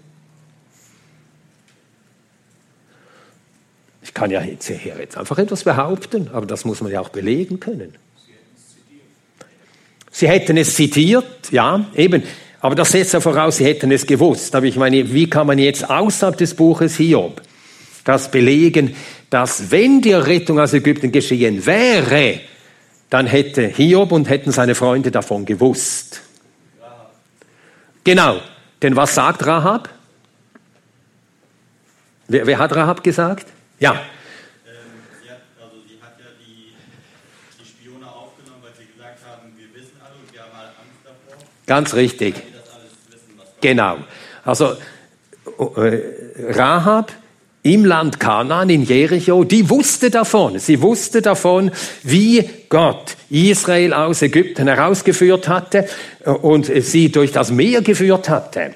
Kann 4.16 4.30
ja 4.30 4.40
jetzt, 4.40 4.70
einfach 5.18 5.36
etwas 5.36 5.64
behaupten, 5.64 6.30
aber 6.32 6.46
das 6.46 6.64
muss 6.64 6.80
man 6.80 6.90
ja 6.90 7.00
auch 7.00 7.10
belegen 7.10 7.60
können. 7.60 7.94
Sie 10.10 10.26
hätten 10.26 10.56
es 10.56 10.74
zitiert, 10.74 11.52
ja, 11.52 11.84
eben. 11.94 12.22
Aber 12.60 12.74
das 12.74 12.92
setzt 12.92 13.12
ja 13.12 13.20
voraus, 13.20 13.58
sie 13.58 13.66
hätten 13.66 13.92
es 13.92 14.06
gewusst. 14.06 14.54
Aber 14.54 14.64
ich 14.64 14.76
meine, 14.76 15.12
wie 15.12 15.28
kann 15.28 15.46
man 15.46 15.58
jetzt 15.58 15.90
außerhalb 15.90 16.34
des 16.38 16.54
Buches 16.54 16.96
Hiob 16.96 17.42
das 18.04 18.30
belegen, 18.30 18.96
dass 19.28 19.70
wenn 19.70 20.00
die 20.00 20.12
Errettung 20.12 20.58
aus 20.60 20.72
Ägypten 20.72 21.12
geschehen 21.12 21.66
wäre, 21.66 22.40
dann 23.10 23.26
hätte 23.26 23.66
Hiob 23.68 24.12
und 24.12 24.30
hätten 24.30 24.50
seine 24.50 24.74
Freunde 24.74 25.10
davon 25.10 25.44
gewusst. 25.44 26.22
Genau. 28.02 28.40
Denn 28.80 28.96
was 28.96 29.14
sagt 29.14 29.44
Rahab? 29.44 29.90
Wer, 32.28 32.46
wer 32.46 32.58
hat 32.58 32.74
Rahab 32.74 33.04
gesagt? 33.04 33.48
Ja. 33.78 33.92
Ähm, 33.92 33.98
also 35.64 35.76
davor. 41.04 41.44
Ganz 41.66 41.94
richtig. 41.94 42.34
Genau. 43.60 43.98
Also 44.44 44.76
äh, 45.76 46.00
Rahab 46.52 47.12
im 47.62 47.84
Land 47.84 48.20
Kanaan, 48.20 48.70
in 48.70 48.84
Jericho, 48.84 49.42
die 49.42 49.68
wusste 49.68 50.10
davon. 50.10 50.60
Sie 50.60 50.80
wusste 50.82 51.20
davon, 51.20 51.72
wie 52.04 52.48
Gott 52.68 53.16
Israel 53.28 53.92
aus 53.92 54.22
Ägypten 54.22 54.68
herausgeführt 54.68 55.48
hatte 55.48 55.88
und 56.24 56.66
sie 56.66 57.10
durch 57.10 57.32
das 57.32 57.50
Meer 57.50 57.82
geführt 57.82 58.28
hatte. 58.28 58.74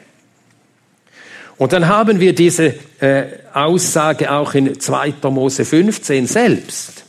Und 1.61 1.75
dann 1.75 1.89
haben 1.89 2.21
wir 2.21 2.35
diese 2.35 2.75
äh, 3.01 3.25
Aussage 3.53 4.33
auch 4.33 4.55
in 4.55 4.81
2. 4.81 5.17
Mose 5.29 5.67
15 5.67 6.27
selbst. 6.27 7.05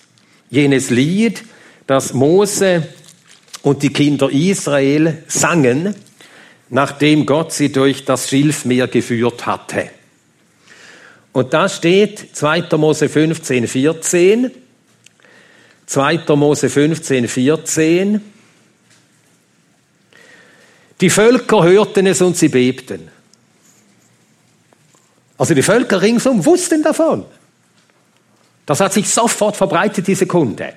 Jenes 0.49 0.89
Lied, 0.89 1.45
das 1.87 2.13
Mose 2.13 2.85
und 3.61 3.81
die 3.81 3.93
Kinder 3.93 4.29
Israel 4.29 5.23
sangen, 5.29 5.95
nachdem 6.67 7.25
Gott 7.25 7.53
sie 7.53 7.71
durch 7.71 8.03
das 8.03 8.27
Schilfmeer 8.27 8.89
geführt 8.89 9.45
hatte. 9.45 9.89
Und 11.31 11.53
da 11.53 11.69
steht 11.69 12.35
2. 12.35 12.75
Mose 12.75 13.07
15, 13.07 13.69
14. 13.69 14.51
2. 15.85 16.35
Mose 16.35 16.69
15, 16.69 17.29
14. 17.29 18.21
Die 20.99 21.09
Völker 21.09 21.63
hörten 21.63 22.05
es 22.05 22.21
und 22.21 22.35
sie 22.35 22.49
bebten. 22.49 23.20
Also 25.41 25.55
die 25.55 25.63
Völker 25.63 26.03
ringsum 26.03 26.45
wussten 26.45 26.83
davon. 26.83 27.25
Das 28.67 28.79
hat 28.79 28.93
sich 28.93 29.09
sofort 29.09 29.57
verbreitet, 29.57 30.05
diese 30.05 30.27
Kunde. 30.27 30.73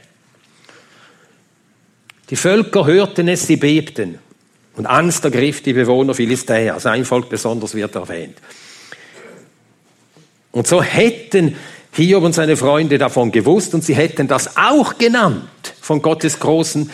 Die 2.30 2.36
Völker 2.36 2.86
hörten 2.86 3.28
es, 3.28 3.46
sie 3.46 3.58
bebten. 3.58 4.18
Und 4.74 4.86
Angst 4.86 5.22
ergriff 5.22 5.62
die 5.62 5.74
Bewohner 5.74 6.14
Philistäa. 6.14 6.80
Sein 6.80 7.04
Volk 7.04 7.28
besonders 7.28 7.74
wird 7.74 7.94
erwähnt. 7.94 8.38
Und 10.50 10.66
so 10.66 10.82
hätten 10.82 11.56
Hiob 11.92 12.24
und 12.24 12.32
seine 12.32 12.56
Freunde 12.56 12.96
davon 12.96 13.32
gewusst 13.32 13.74
und 13.74 13.84
sie 13.84 13.94
hätten 13.94 14.28
das 14.28 14.56
auch 14.56 14.96
genannt 14.96 15.74
von 15.78 16.00
Gottes 16.00 16.40
großen 16.40 16.90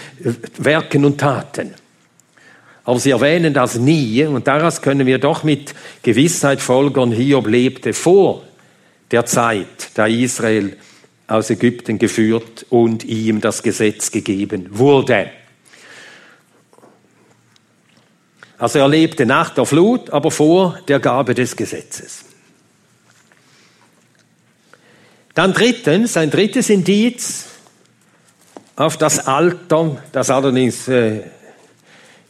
Werken 0.58 1.04
und 1.04 1.18
Taten. 1.18 1.76
Aber 2.84 2.98
sie 2.98 3.10
erwähnen 3.10 3.54
das 3.54 3.76
nie 3.76 4.24
und 4.24 4.46
daraus 4.46 4.82
können 4.82 5.06
wir 5.06 5.18
doch 5.18 5.42
mit 5.42 5.74
Gewissheit 6.02 6.60
folgern, 6.60 7.12
Hiob 7.12 7.46
lebte 7.46 7.92
vor 7.92 8.42
der 9.10 9.26
Zeit, 9.26 9.90
da 9.94 10.06
Israel 10.06 10.76
aus 11.26 11.50
Ägypten 11.50 11.98
geführt 11.98 12.66
und 12.70 13.04
ihm 13.04 13.40
das 13.40 13.62
Gesetz 13.62 14.10
gegeben 14.10 14.66
wurde. 14.70 15.30
Also 18.58 18.78
er 18.78 18.88
lebte 18.88 19.24
nach 19.24 19.50
der 19.50 19.64
Flut, 19.64 20.10
aber 20.10 20.30
vor 20.30 20.78
der 20.86 21.00
Gabe 21.00 21.34
des 21.34 21.56
Gesetzes. 21.56 22.24
Dann 25.34 25.54
drittens, 25.54 26.16
ein 26.16 26.30
drittes 26.30 26.68
Indiz 26.68 27.46
auf 28.76 28.96
das 28.96 29.26
Alter, 29.26 30.02
das 30.12 30.28
allerdings 30.28 30.88
äh, 30.88 31.22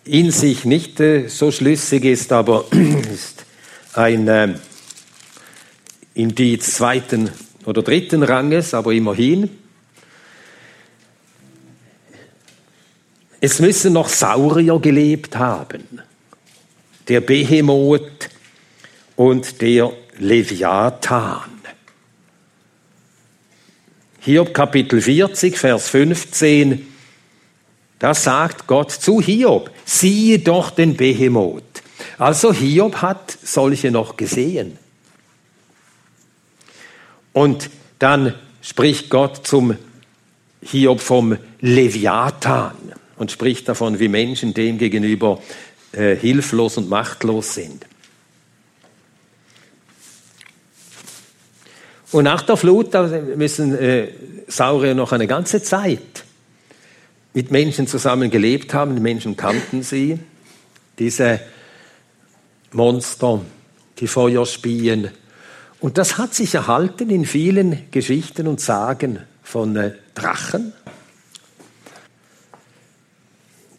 in 0.04 0.30
sich 0.30 0.64
nicht 0.64 1.00
äh, 1.00 1.28
so 1.28 1.50
schlüssig 1.50 2.04
ist, 2.04 2.32
aber 2.32 2.66
ist 3.12 3.44
ein 3.94 4.28
äh, 4.28 4.54
Indiz 6.14 6.74
zweiten 6.74 7.30
oder 7.64 7.82
dritten 7.82 8.22
Ranges, 8.22 8.74
aber 8.74 8.92
immerhin. 8.92 9.50
Es 13.40 13.58
müssen 13.58 13.94
noch 13.94 14.08
Saurier 14.08 14.78
gelebt 14.78 15.36
haben. 15.36 16.02
Der 17.08 17.20
Behemoth 17.20 18.28
und 19.16 19.60
der 19.62 19.92
Leviathan. 20.18 21.50
Hiob 24.20 24.52
Kapitel 24.52 25.00
40, 25.00 25.56
Vers 25.56 25.88
15 25.88 26.86
da 28.00 28.14
sagt 28.14 28.66
Gott 28.66 28.90
zu 28.90 29.20
Hiob, 29.20 29.70
siehe 29.84 30.38
doch 30.38 30.70
den 30.70 30.96
Behemoth. 30.96 31.62
Also 32.18 32.52
Hiob 32.52 32.96
hat 32.96 33.38
solche 33.42 33.90
noch 33.90 34.16
gesehen. 34.16 34.78
Und 37.34 37.70
dann 37.98 38.34
spricht 38.62 39.10
Gott 39.10 39.46
zum 39.46 39.76
Hiob 40.62 41.00
vom 41.00 41.36
Leviathan 41.60 42.74
und 43.16 43.30
spricht 43.30 43.68
davon, 43.68 44.00
wie 44.00 44.08
Menschen 44.08 44.54
dem 44.54 44.78
gegenüber 44.78 45.40
äh, 45.92 46.16
hilflos 46.16 46.78
und 46.78 46.88
machtlos 46.88 47.54
sind. 47.54 47.84
Und 52.12 52.24
nach 52.24 52.42
der 52.42 52.56
Flut 52.56 52.94
müssen 53.36 53.76
äh, 53.76 54.08
Saurier 54.48 54.94
noch 54.94 55.12
eine 55.12 55.26
ganze 55.26 55.62
Zeit 55.62 56.24
mit 57.32 57.50
Menschen 57.50 57.86
zusammen 57.86 58.30
gelebt 58.30 58.74
haben. 58.74 58.94
Die 58.94 59.00
Menschen 59.00 59.36
kannten 59.36 59.82
sie. 59.82 60.18
Diese 60.98 61.40
Monster, 62.72 63.40
die 63.98 64.06
Feuerspien. 64.06 65.10
Und 65.80 65.96
das 65.96 66.18
hat 66.18 66.34
sich 66.34 66.54
erhalten 66.54 67.10
in 67.10 67.24
vielen 67.24 67.90
Geschichten 67.90 68.46
und 68.46 68.60
Sagen 68.60 69.20
von 69.42 69.76
äh, 69.76 69.92
Drachen, 70.14 70.72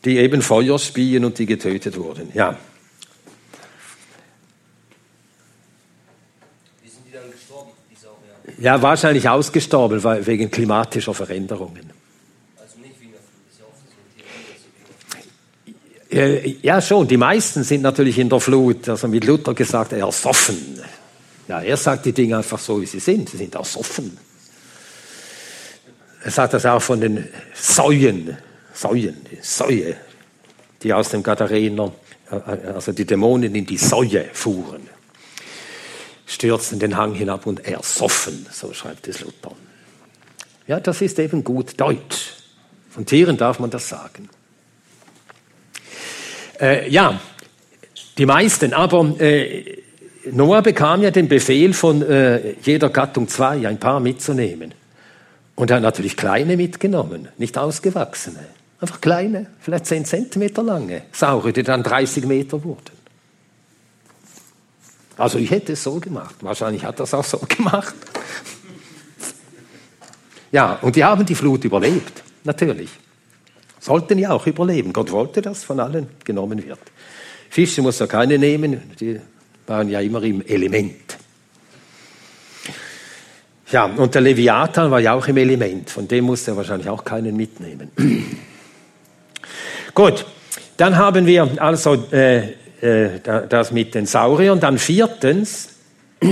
die 0.04 0.18
eben 0.18 0.42
Feuer 0.42 0.80
spien 0.80 1.24
und 1.26 1.38
die 1.38 1.46
getötet 1.46 1.98
wurden. 1.98 2.32
Ja. 2.34 2.58
Wie 6.82 6.90
sind 6.90 7.06
die 7.08 7.12
dann 7.12 7.32
gestorben, 7.32 7.70
ja, 8.60 8.82
wahrscheinlich 8.82 9.30
ausgestorben 9.30 10.04
wegen 10.26 10.50
klimatischer 10.50 11.14
Veränderungen. 11.14 11.92
Also 12.58 12.80
nicht 12.80 13.00
wie 13.00 13.06
in 13.06 13.12
der 13.12 13.22
Flut, 13.22 13.52
ist 13.52 13.60
ja 13.60 13.66
oft 13.66 13.78
so 13.78 13.92
ein 13.92 14.10
Theorie, 14.18 14.54
dass 14.54 14.62
sie 15.66 16.01
Äh, 16.12 16.58
Ja, 16.62 16.82
schon. 16.82 17.08
Die 17.08 17.18
meisten 17.18 17.64
sind 17.64 17.82
natürlich 17.82 18.18
in 18.20 18.30
der 18.30 18.40
Flut, 18.40 18.90
also 18.90 19.08
mit 19.08 19.24
Luther 19.24 19.54
gesagt, 19.54 19.94
ersoffen. 19.94 20.80
Ja, 21.48 21.62
er 21.62 21.78
sagt 21.78 22.06
die 22.06 22.14
Dinge 22.14 22.38
einfach 22.38 22.60
so, 22.60 22.82
wie 22.82 22.86
sie 22.86 23.00
sind. 23.00 23.30
Sie 23.30 23.38
sind 23.38 23.56
ersoffen. 23.56 24.18
Er 26.24 26.32
sagt 26.32 26.54
das 26.54 26.66
auch 26.66 26.82
von 26.82 27.02
den 27.02 27.28
Säuen, 27.54 28.38
Säuen, 28.74 29.18
die 29.32 29.40
Säue, 29.42 29.96
die 30.84 30.94
aus 30.94 31.10
dem 31.10 31.24
Gadarener, 31.24 31.92
äh, 32.30 32.68
also 32.74 32.92
die 32.92 33.06
Dämonen 33.06 33.56
in 33.56 33.66
die 33.66 33.78
Säue 33.78 34.26
fuhren, 34.34 34.88
stürzten 36.28 36.80
den 36.80 36.96
Hang 36.96 37.16
hinab 37.16 37.48
und 37.48 37.66
ersoffen, 37.66 38.46
so 38.52 38.72
schreibt 38.74 39.08
es 39.08 39.22
Luther. 39.22 39.54
Ja, 40.68 40.80
das 40.80 41.02
ist 41.02 41.18
eben 41.20 41.44
gut 41.44 41.80
Deutsch. 41.80 42.34
Von 42.90 43.06
Tieren 43.06 43.38
darf 43.38 43.60
man 43.60 43.70
das 43.70 43.90
sagen. 43.90 44.30
Äh, 46.62 46.90
ja, 46.90 47.20
die 48.18 48.26
meisten, 48.26 48.74
aber 48.74 49.20
äh, 49.20 49.80
Noah 50.32 50.62
bekam 50.62 51.02
ja 51.02 51.10
den 51.10 51.28
Befehl 51.28 51.74
von 51.74 52.04
äh, 52.04 52.54
jeder 52.62 52.90
Gattung 52.90 53.28
zwei, 53.28 53.68
ein 53.68 53.80
paar 53.80 54.00
mitzunehmen. 54.00 54.74
Und 55.56 55.72
er 55.72 55.78
hat 55.78 55.84
natürlich 55.84 56.16
kleine 56.16 56.56
mitgenommen, 56.56 57.30
nicht 57.38 57.58
ausgewachsene. 57.58 58.46
Einfach 58.80 59.02
kleine, 59.02 59.48
vielleicht 59.60 59.88
10 59.88 60.06
Zentimeter 60.06 60.64
lange 60.64 61.04
Saurier, 61.12 61.54
die 61.54 61.64
dann 61.64 61.84
30 61.84 62.26
Meter 62.26 62.64
wurden. 62.64 63.02
Also 65.18 65.38
ich 65.38 65.52
hätte 65.52 65.74
es 65.74 65.84
so 65.84 66.00
gemacht. 66.00 66.36
Wahrscheinlich 66.42 66.84
hat 66.84 67.00
er 67.00 67.04
es 67.04 67.14
auch 67.14 67.24
so 67.24 67.38
gemacht. 67.48 67.94
Ja, 70.52 70.80
und 70.82 70.96
die 70.96 71.04
haben 71.04 71.26
die 71.26 71.36
Flut 71.36 71.64
überlebt, 71.64 72.24
natürlich. 72.44 72.90
Sollten 73.82 74.20
ja 74.20 74.30
auch 74.30 74.46
überleben. 74.46 74.94
Gott 74.94 75.12
wollte, 75.12 75.42
dass 75.42 75.64
von 75.64 75.80
allen 75.80 76.08
genommen 76.24 76.64
wird. 76.64 76.80
Fische 77.50 77.82
muss 77.82 78.00
er 78.00 78.08
keine 78.08 78.38
nehmen, 78.38 78.80
die 79.00 79.20
waren 79.66 79.90
ja 79.90 80.00
immer 80.00 80.22
im 80.22 80.46
Element. 80.46 81.18
Ja, 83.72 83.86
und 83.86 84.14
der 84.14 84.22
Leviathan 84.22 84.92
war 84.92 85.00
ja 85.00 85.14
auch 85.14 85.28
im 85.28 85.38
Element, 85.38 85.90
von 85.90 86.08
dem 86.08 86.26
musste 86.26 86.52
er 86.52 86.58
wahrscheinlich 86.58 86.90
auch 86.90 87.04
keinen 87.04 87.36
mitnehmen. 87.36 87.90
Gut, 89.96 90.26
dann 90.78 90.96
haben 90.96 91.26
wir 91.26 91.50
also 91.58 91.96
äh, 92.12 92.52
äh, 92.82 93.20
das 93.50 93.72
mit 93.72 93.96
den 93.96 94.06
Sauriern. 94.06 94.60
Dann 94.60 94.78
viertens, 94.78 95.70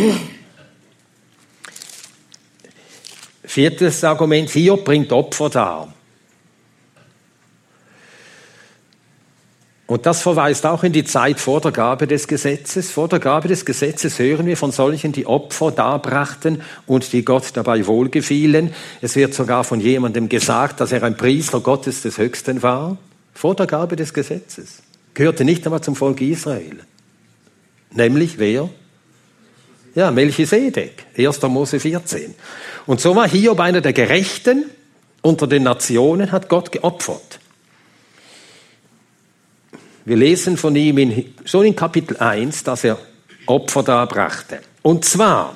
viertes 3.44 4.04
Argument, 4.04 4.50
Hiob 4.52 4.86
bringt 4.86 5.12
Opfer 5.12 5.50
dar. 5.50 5.94
Und 9.90 10.06
das 10.06 10.22
verweist 10.22 10.68
auch 10.68 10.84
in 10.84 10.94
die 10.94 11.04
Zeit 11.04 11.40
vor 11.40 11.62
der 11.62 11.72
Gabe 11.72 12.06
des 12.06 12.28
Gesetzes. 12.28 12.92
Vor 12.92 13.08
der 13.08 13.18
Gabe 13.18 13.48
des 13.48 13.66
Gesetzes 13.66 14.20
hören 14.20 14.46
wir 14.46 14.56
von 14.56 14.72
solchen, 14.72 15.14
die 15.14 15.26
Opfer 15.26 15.72
darbrachten 15.72 16.62
und 16.86 17.12
die 17.12 17.26
Gott 17.26 17.46
dabei 17.56 17.88
wohlgefielen. 17.88 18.72
Es 19.02 19.16
wird 19.16 19.34
sogar 19.34 19.64
von 19.64 19.80
jemandem 19.80 20.30
gesagt, 20.30 20.80
dass 20.80 20.92
er 20.92 21.02
ein 21.02 21.18
Priester 21.18 21.60
Gottes 21.60 22.04
des 22.04 22.20
Höchsten 22.20 22.62
war. 22.62 22.98
Vor 23.34 23.56
der 23.56 23.66
Gabe 23.66 23.96
des 23.96 24.14
Gesetzes. 24.14 24.84
Gehörte 25.16 25.44
nicht 25.44 25.66
einmal 25.66 25.82
zum 25.82 25.96
Volk 25.96 26.22
Israel. 26.22 26.82
Nämlich 27.90 28.38
wer? 28.38 28.70
Ja, 29.96 30.12
Melchisedek, 30.12 31.04
1. 31.18 31.42
Mose 31.42 31.80
14. 31.80 32.36
Und 32.86 33.02
so 33.02 33.16
war 33.16 33.28
Hiob 33.28 33.60
einer 33.60 33.82
der 33.82 33.94
Gerechten 33.94 34.66
unter 35.24 35.48
den 35.48 35.64
Nationen, 35.64 36.32
hat 36.32 36.48
Gott 36.48 36.72
geopfert. 36.72 37.39
Wir 40.10 40.18
lesen 40.18 40.58
von 40.58 40.76
ihm 40.76 40.98
in, 40.98 41.36
schon 41.46 41.68
in 41.68 41.76
Kapitel 41.76 42.18
1, 42.18 42.64
dass 42.64 42.84
er 42.84 42.98
Opfer 43.46 43.84
darbrachte. 43.84 44.60
Und 44.82 45.06
zwar, 45.06 45.54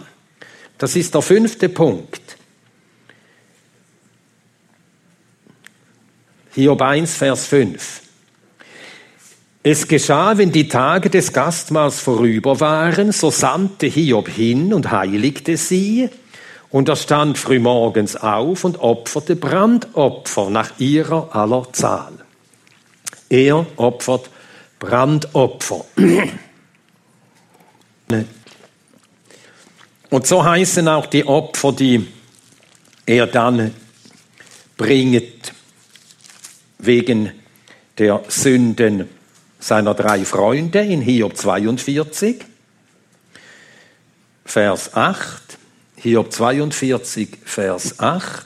das 0.77 0.95
ist 0.95 1.15
der 1.15 1.23
fünfte 1.23 1.69
Punkt. 1.69 2.21
Hiob 6.53 6.83
1, 6.83 7.15
Vers 7.15 7.47
5. 7.47 8.01
Es 9.63 9.87
geschah, 9.87 10.37
wenn 10.37 10.51
die 10.51 10.67
Tage 10.67 11.09
des 11.09 11.33
Gastmahls 11.33 11.99
vorüber 11.99 12.59
waren, 12.59 13.11
so 13.11 13.31
sandte 13.31 13.87
Hiob 13.87 14.29
hin 14.29 14.71
und 14.71 14.91
heiligte 14.91 15.57
sie, 15.57 16.11
und 16.69 16.89
er 16.89 16.95
stand 16.95 17.39
frühmorgens 17.39 18.15
auf 18.17 18.65
und 18.65 18.77
opferte 18.77 19.35
Brandopfer 19.35 20.51
nach 20.51 20.73
ihrer 20.77 21.35
aller 21.35 21.73
Zahl. 21.73 22.13
Er 23.29 23.65
opfert 23.77 24.29
Brandopfer. 24.83 25.85
Und 30.09 30.27
so 30.27 30.43
heißen 30.43 30.85
auch 30.89 31.05
die 31.05 31.25
Opfer, 31.25 31.71
die 31.71 32.05
er 33.05 33.27
dann 33.27 33.73
bringt 34.75 35.53
wegen 36.79 37.31
der 37.97 38.25
Sünden 38.27 39.07
seiner 39.57 39.93
drei 39.93 40.25
Freunde 40.25 40.81
in 40.81 40.99
Hiob 40.99 41.37
42, 41.37 42.43
Vers 44.43 44.93
8. 44.95 45.41
Hiob 45.95 46.33
42, 46.33 47.37
Vers 47.45 48.01
8. 48.01 48.45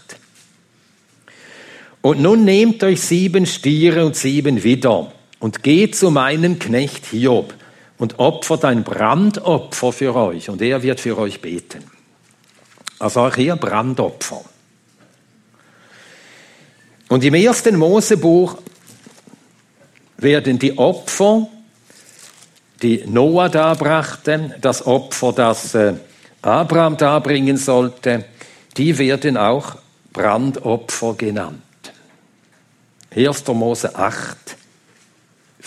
Und 2.02 2.22
nun 2.22 2.46
nehmt 2.46 2.84
euch 2.84 3.02
sieben 3.02 3.48
Stiere 3.48 4.06
und 4.06 4.16
sieben 4.16 4.64
Widder 4.64 5.12
und 5.40 5.64
geht 5.64 5.96
zu 5.96 6.12
meinem 6.12 6.60
Knecht 6.60 7.06
Hiob 7.08 7.54
und 7.98 8.20
opfert 8.20 8.66
ein 8.66 8.84
Brandopfer 8.84 9.92
für 9.92 10.16
euch 10.16 10.50
und 10.50 10.62
er 10.62 10.84
wird 10.84 11.00
für 11.00 11.18
euch 11.18 11.42
beten. 11.42 11.84
Also 13.00 13.22
auch 13.22 13.36
hier 13.36 13.56
Brandopfer. 13.56 14.42
Und 17.10 17.24
im 17.24 17.34
ersten 17.36 17.78
Mosebuch 17.78 18.58
werden 20.18 20.60
die 20.60 20.78
Opfer, 20.78 21.48
die 22.82 23.04
Noah 23.06 23.50
darbrachte, 23.50 24.56
das 24.62 24.86
Opfer, 24.86 25.32
das 25.32 25.74
äh, 25.74 25.94
Abraham 26.42 26.98
darbringen 26.98 27.58
sollte, 27.58 28.26
die 28.76 28.98
werden 28.98 29.38
auch 29.38 29.78
Brandopfer 30.12 31.14
genannt. 31.16 31.62
1. 33.16 33.48
Mose 33.48 33.96
8, 33.96 34.57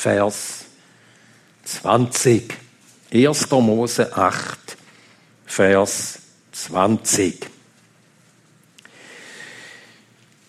Vers 0.00 0.64
20. 1.64 2.56
1. 3.12 3.50
Mose 3.50 4.16
8, 4.16 4.58
Vers 5.44 6.20
20. 6.52 7.46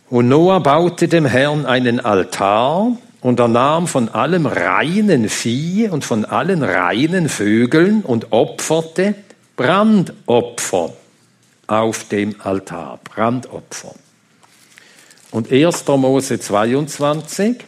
Und 0.10 0.30
Noah 0.30 0.62
baute 0.62 1.10
dem 1.10 1.26
Herrn 1.26 1.66
einen 1.66 2.00
Altar 2.00 2.96
und 3.20 3.42
er 3.42 3.50
nahm 3.50 3.88
von 3.88 4.08
allem 4.08 4.46
reinen 4.46 5.28
Vieh 5.28 5.90
und 5.90 6.06
von 6.06 6.24
allen 6.24 6.64
reinen 6.64 7.28
Vögeln 7.28 8.04
und 8.04 8.32
opferte 8.32 9.16
Brandopfer 9.58 10.94
auf 11.68 12.08
dem 12.08 12.40
Altar. 12.40 13.02
Brandopfer. 13.04 13.96
Und 15.32 15.52
1. 15.52 15.86
Mose 15.88 16.40
22, 16.40 17.66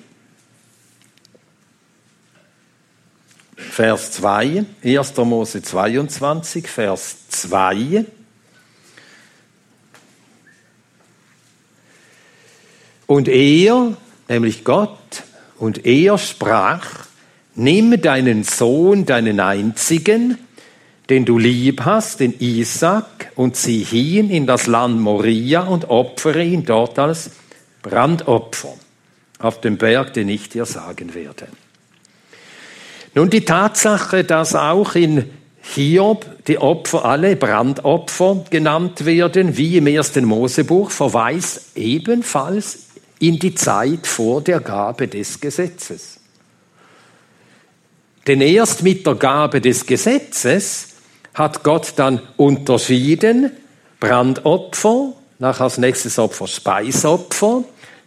Vers 3.55 4.11
2, 4.13 4.65
1. 4.83 5.17
Mose 5.17 5.61
22, 5.61 6.67
Vers 6.67 7.29
2. 7.29 8.05
Und 13.05 13.27
er, 13.27 13.95
nämlich 14.27 14.63
Gott, 14.63 15.23
und 15.59 15.85
er 15.85 16.17
sprach, 16.17 17.05
nimm 17.55 18.01
deinen 18.01 18.43
Sohn, 18.43 19.05
deinen 19.05 19.39
einzigen, 19.39 20.37
den 21.09 21.25
du 21.25 21.37
lieb 21.37 21.81
hast, 21.85 22.21
den 22.21 22.33
Isaac, 22.39 23.31
und 23.35 23.55
zieh 23.55 23.83
hin 23.83 24.29
in 24.29 24.47
das 24.47 24.67
Land 24.67 24.99
Moria 24.99 25.61
und 25.61 25.89
opfere 25.89 26.43
ihn 26.43 26.65
dort 26.65 26.97
als 26.99 27.31
Brandopfer 27.81 28.73
auf 29.39 29.61
dem 29.61 29.77
Berg, 29.77 30.13
den 30.13 30.29
ich 30.29 30.49
dir 30.49 30.65
sagen 30.65 31.13
werde. 31.13 31.47
Nun 33.15 33.29
die 33.29 33.45
Tatsache, 33.45 34.23
dass 34.23 34.55
auch 34.55 34.95
in 34.95 35.29
Hiob 35.61 36.25
die 36.47 36.57
Opfer 36.57 37.05
alle 37.05 37.35
Brandopfer 37.35 38.43
genannt 38.49 39.05
werden, 39.05 39.55
wie 39.55 39.77
im 39.77 39.87
ersten 39.87 40.25
Mosebuch, 40.25 40.91
verweist 40.91 41.77
ebenfalls 41.77 42.87
in 43.19 43.39
die 43.39 43.55
Zeit 43.55 44.07
vor 44.07 44.41
der 44.41 44.59
Gabe 44.59 45.07
des 45.07 45.39
Gesetzes. 45.39 46.19
Denn 48.27 48.41
erst 48.41 48.83
mit 48.83 49.05
der 49.05 49.15
Gabe 49.15 49.61
des 49.61 49.85
Gesetzes 49.85 50.89
hat 51.33 51.63
Gott 51.63 51.93
dann 51.95 52.21
unterschieden, 52.37 53.51
Brandopfer, 53.99 55.13
nach 55.39 55.59
als 55.61 55.77
nächstes 55.77 56.19
Opfer 56.19 56.47
Speisopfer, 56.47 57.63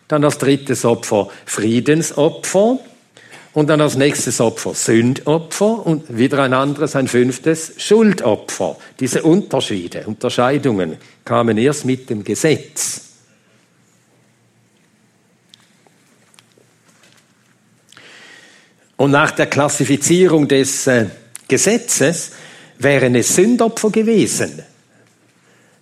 dann 0.09 0.25
als 0.25 0.39
drittes 0.39 0.85
Opfer 0.85 1.29
Friedensopfer 1.45 2.79
und 3.57 3.69
dann 3.69 3.81
als 3.81 3.97
nächstes 3.97 4.39
Opfer 4.43 4.75
Sündopfer 4.75 5.87
und 5.87 6.15
wieder 6.15 6.43
ein 6.43 6.53
anderes, 6.53 6.95
ein 6.95 7.09
fünftes 7.09 7.73
Schuldopfer. 7.79 8.77
Diese 9.01 9.23
Unterschiede, 9.23 10.05
Unterscheidungen 10.05 10.99
kamen 11.25 11.57
erst 11.57 11.87
mit 11.87 12.11
dem 12.11 12.23
Gesetz. 12.23 13.01
Und 18.99 19.13
nach 19.13 19.31
der 19.31 19.47
Klassifizierung 19.47 20.47
des 20.47 20.87
äh, 20.87 21.07
Gesetzes 21.49 22.33
wären 22.77 23.15
es 23.15 23.37
Sündopfer 23.37 23.89
gewesen, 23.89 24.63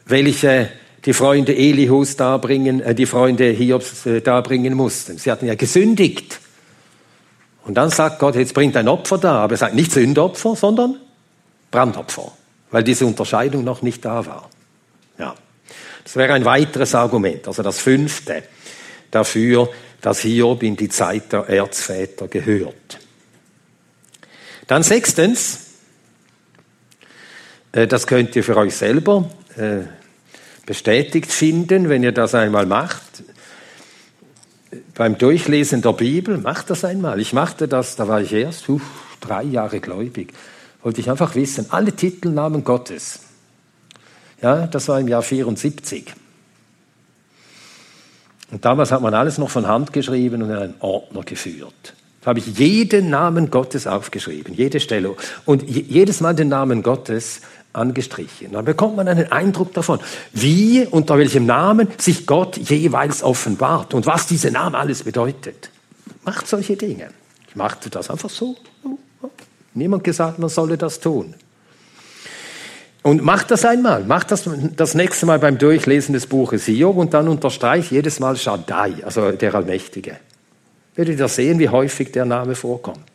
welche 0.07 0.71
die 1.05 1.13
Freunde 1.13 1.57
Elihus 1.57 2.15
darbringen, 2.15 2.81
äh, 2.83 2.95
die 2.95 3.07
Freunde 3.07 3.51
Hiobs 3.51 4.07
äh, 4.07 4.21
darbringen 4.21 4.75
mussten. 4.75 5.19
Sie 5.19 5.29
hatten 5.29 5.49
ja 5.49 5.57
gesündigt. 5.57 6.39
Und 7.65 7.75
dann 7.75 7.91
sagt 7.91 8.19
Gott, 8.19 8.37
jetzt 8.37 8.55
bringt 8.55 8.77
ein 8.77 8.89
Opfer 8.89 9.19
da, 9.19 9.37
aber 9.43 9.55
er 9.55 9.59
sagt 9.59 9.75
nicht 9.75 9.91
Sündopfer, 9.91 10.55
sondern 10.55 11.01
Brandopfer, 11.71 12.33
weil 12.71 12.85
diese 12.85 13.07
Unterscheidung 13.07 13.65
noch 13.65 13.83
nicht 13.83 14.05
da 14.05 14.27
war. 14.27 14.51
Ja. 15.19 15.35
Das 16.05 16.17
wäre 16.17 16.35
ein 16.35 16.45
weiteres 16.45 16.95
Argument, 16.95 17.49
also 17.49 17.63
das 17.63 17.81
fünfte 17.81 18.43
dafür, 19.11 19.71
dass 20.03 20.21
Hiob 20.21 20.63
in 20.63 20.77
die 20.77 20.91
Zeit 20.91 21.33
der 21.33 21.49
Erzväter 21.49 22.29
gehört. 22.29 22.99
Dann 24.67 24.83
sechstens, 24.83 25.61
äh, 27.73 27.87
das 27.87 28.07
könnt 28.07 28.37
ihr 28.37 28.45
für 28.45 28.57
euch 28.57 28.77
selber 28.77 29.31
äh, 29.57 29.81
bestätigt 30.67 31.33
finden, 31.33 31.89
wenn 31.89 32.03
ihr 32.03 32.13
das 32.13 32.35
einmal 32.35 32.67
macht. 32.67 33.03
Beim 34.95 35.19
Durchlesen 35.19 35.83
der 35.83 35.93
Bibel, 35.93 36.39
macht 36.39 36.71
das 36.71 36.85
einmal. 36.85 37.21
Ich 37.21 37.33
machte 37.33 37.69
das, 37.69 37.97
da 37.97 38.09
war 38.09 38.21
ich 38.21 38.33
erst 38.33 38.69
uff, 38.69 38.83
drei 39.21 39.43
Jahre 39.43 39.81
gläubig. 39.81 40.33
Wollte 40.83 41.01
ich 41.01 41.11
einfach 41.11 41.35
wissen, 41.35 41.67
alle 41.71 41.93
Titelnamen 41.93 42.65
Gottes. 42.65 43.21
Ja, 44.43 44.67
das 44.67 44.89
war 44.89 45.01
im 45.01 45.09
Jahr 45.09 45.23
74. 45.23 46.13
Und 48.51 48.65
damals 48.65 48.93
hat 48.93 49.03
man 49.03 49.15
alles 49.15 49.39
noch 49.39 49.51
von 49.51 49.67
Hand 49.67 49.93
geschrieben 49.93 50.43
und 50.43 50.51
in 50.51 50.57
einen 50.57 50.75
Ordner 50.81 51.23
geführt. 51.23 51.95
Da 52.21 52.29
habe 52.29 52.39
ich 52.39 52.59
jeden 52.59 53.11
Namen 53.11 53.51
Gottes 53.51 53.87
aufgeschrieben, 53.87 54.55
jede 54.55 54.81
Stelle. 54.81 55.17
Und 55.45 55.63
jedes 55.69 56.21
Mal 56.21 56.35
den 56.35 56.49
Namen 56.49 56.83
Gottes 56.83 57.41
angestrichen. 57.75 58.53
Dann 58.53 58.65
bekommt 58.65 58.97
man 58.97 59.09
einen 59.09 59.31
Eindruck 59.31 59.73
davon, 59.75 60.01
wie, 60.33 60.87
unter 60.87 61.19
welchem 61.19 61.47
Namen 61.47 61.89
sich 61.99 62.27
Gott 62.27 62.57
jeweils 62.57 63.23
offenbart 63.23 63.95
und 63.95 64.07
was 64.07 64.27
diese 64.27 64.51
Namen 64.51 64.75
alles 64.75 65.03
bedeutet. 65.03 65.71
Macht 66.25 66.49
solche 66.49 66.77
Dinge. 66.77 67.11
Ich 67.49 67.57
machte 67.57 67.91
das 67.91 68.11
einfach 68.11 68.31
so. 68.31 68.57
Niemand 69.75 70.05
gesagt, 70.05 70.39
man 70.39 70.49
solle 70.49 70.79
das 70.79 71.01
tun. 71.01 71.35
Und 73.03 73.23
macht 73.23 73.51
das 73.51 73.65
einmal, 73.67 74.05
macht 74.05 74.31
das 74.31 74.49
das 74.77 74.95
nächste 74.95 75.27
Mal 75.27 75.39
beim 75.39 75.59
Durchlesen 75.59 76.15
des 76.15 76.27
Buches 76.27 76.65
Hiob 76.65 76.97
und 76.97 77.13
dann 77.13 77.29
unterstreicht 77.29 77.91
jedes 77.91 78.19
Mal 78.19 78.37
Shaddai, 78.37 78.95
also 79.05 79.33
der 79.33 79.55
Allmächtige 79.55 80.17
werdet 80.95 81.19
ihr 81.19 81.29
sehen, 81.29 81.59
wie 81.59 81.69
häufig 81.69 82.13
der 82.13 82.25
Name 82.25 82.55
vorkommt. 82.55 83.14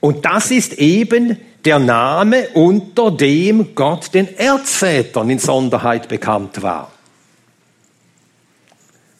Und 0.00 0.24
das 0.24 0.50
ist 0.50 0.74
eben 0.74 1.38
der 1.64 1.78
Name, 1.78 2.48
unter 2.54 3.10
dem 3.10 3.74
Gott 3.74 4.14
den 4.14 4.34
Erzvätern 4.36 5.28
in 5.28 5.38
Sonderheit 5.38 6.08
bekannt 6.08 6.62
war. 6.62 6.90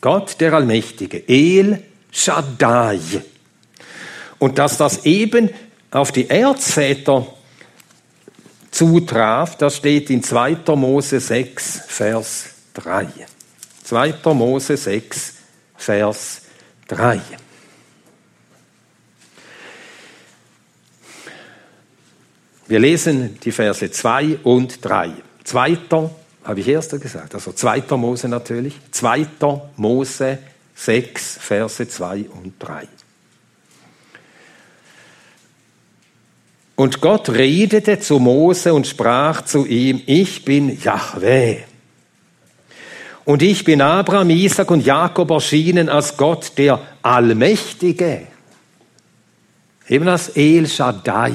Gott 0.00 0.40
der 0.40 0.54
Allmächtige, 0.54 1.28
El 1.28 1.82
Shaddai. 2.10 2.98
Und 4.38 4.58
dass 4.58 4.78
das 4.78 5.04
eben 5.04 5.50
auf 5.90 6.12
die 6.12 6.30
Erzväter 6.30 7.26
zutraf, 8.70 9.58
das 9.58 9.76
steht 9.76 10.08
in 10.08 10.22
2. 10.22 10.56
Mose 10.76 11.20
6, 11.20 11.82
Vers 11.86 12.44
3. 12.74 13.08
2. 13.84 14.14
Mose 14.32 14.76
6, 14.78 15.34
Vers 15.76 16.42
3. 16.88 17.20
Wir 22.70 22.78
lesen 22.78 23.36
die 23.42 23.50
Verse 23.50 23.90
2 23.90 24.38
und 24.44 24.84
3. 24.84 25.10
Zweiter, 25.42 26.08
habe 26.44 26.60
ich 26.60 26.68
erster 26.68 27.00
gesagt, 27.00 27.34
also 27.34 27.50
zweiter 27.50 27.96
Mose 27.96 28.28
natürlich. 28.28 28.74
Zweiter 28.92 29.68
Mose 29.76 30.38
6, 30.76 31.38
Verse 31.40 31.88
2 31.88 32.26
und 32.30 32.54
3. 32.60 32.86
Und 36.76 37.00
Gott 37.00 37.30
redete 37.30 37.98
zu 37.98 38.20
Mose 38.20 38.72
und 38.72 38.86
sprach 38.86 39.42
zu 39.42 39.66
ihm, 39.66 40.00
ich 40.06 40.44
bin 40.44 40.80
Yahweh, 40.80 41.64
und 43.24 43.42
ich 43.42 43.64
bin 43.64 43.82
Abraham, 43.82 44.30
Isaac 44.30 44.70
und 44.70 44.86
Jakob 44.86 45.32
erschienen 45.32 45.88
als 45.88 46.16
Gott, 46.16 46.52
der 46.56 46.80
Allmächtige. 47.02 48.28
Eben 49.88 50.06
als 50.06 50.28
El 50.28 50.68
Shaddai. 50.68 51.34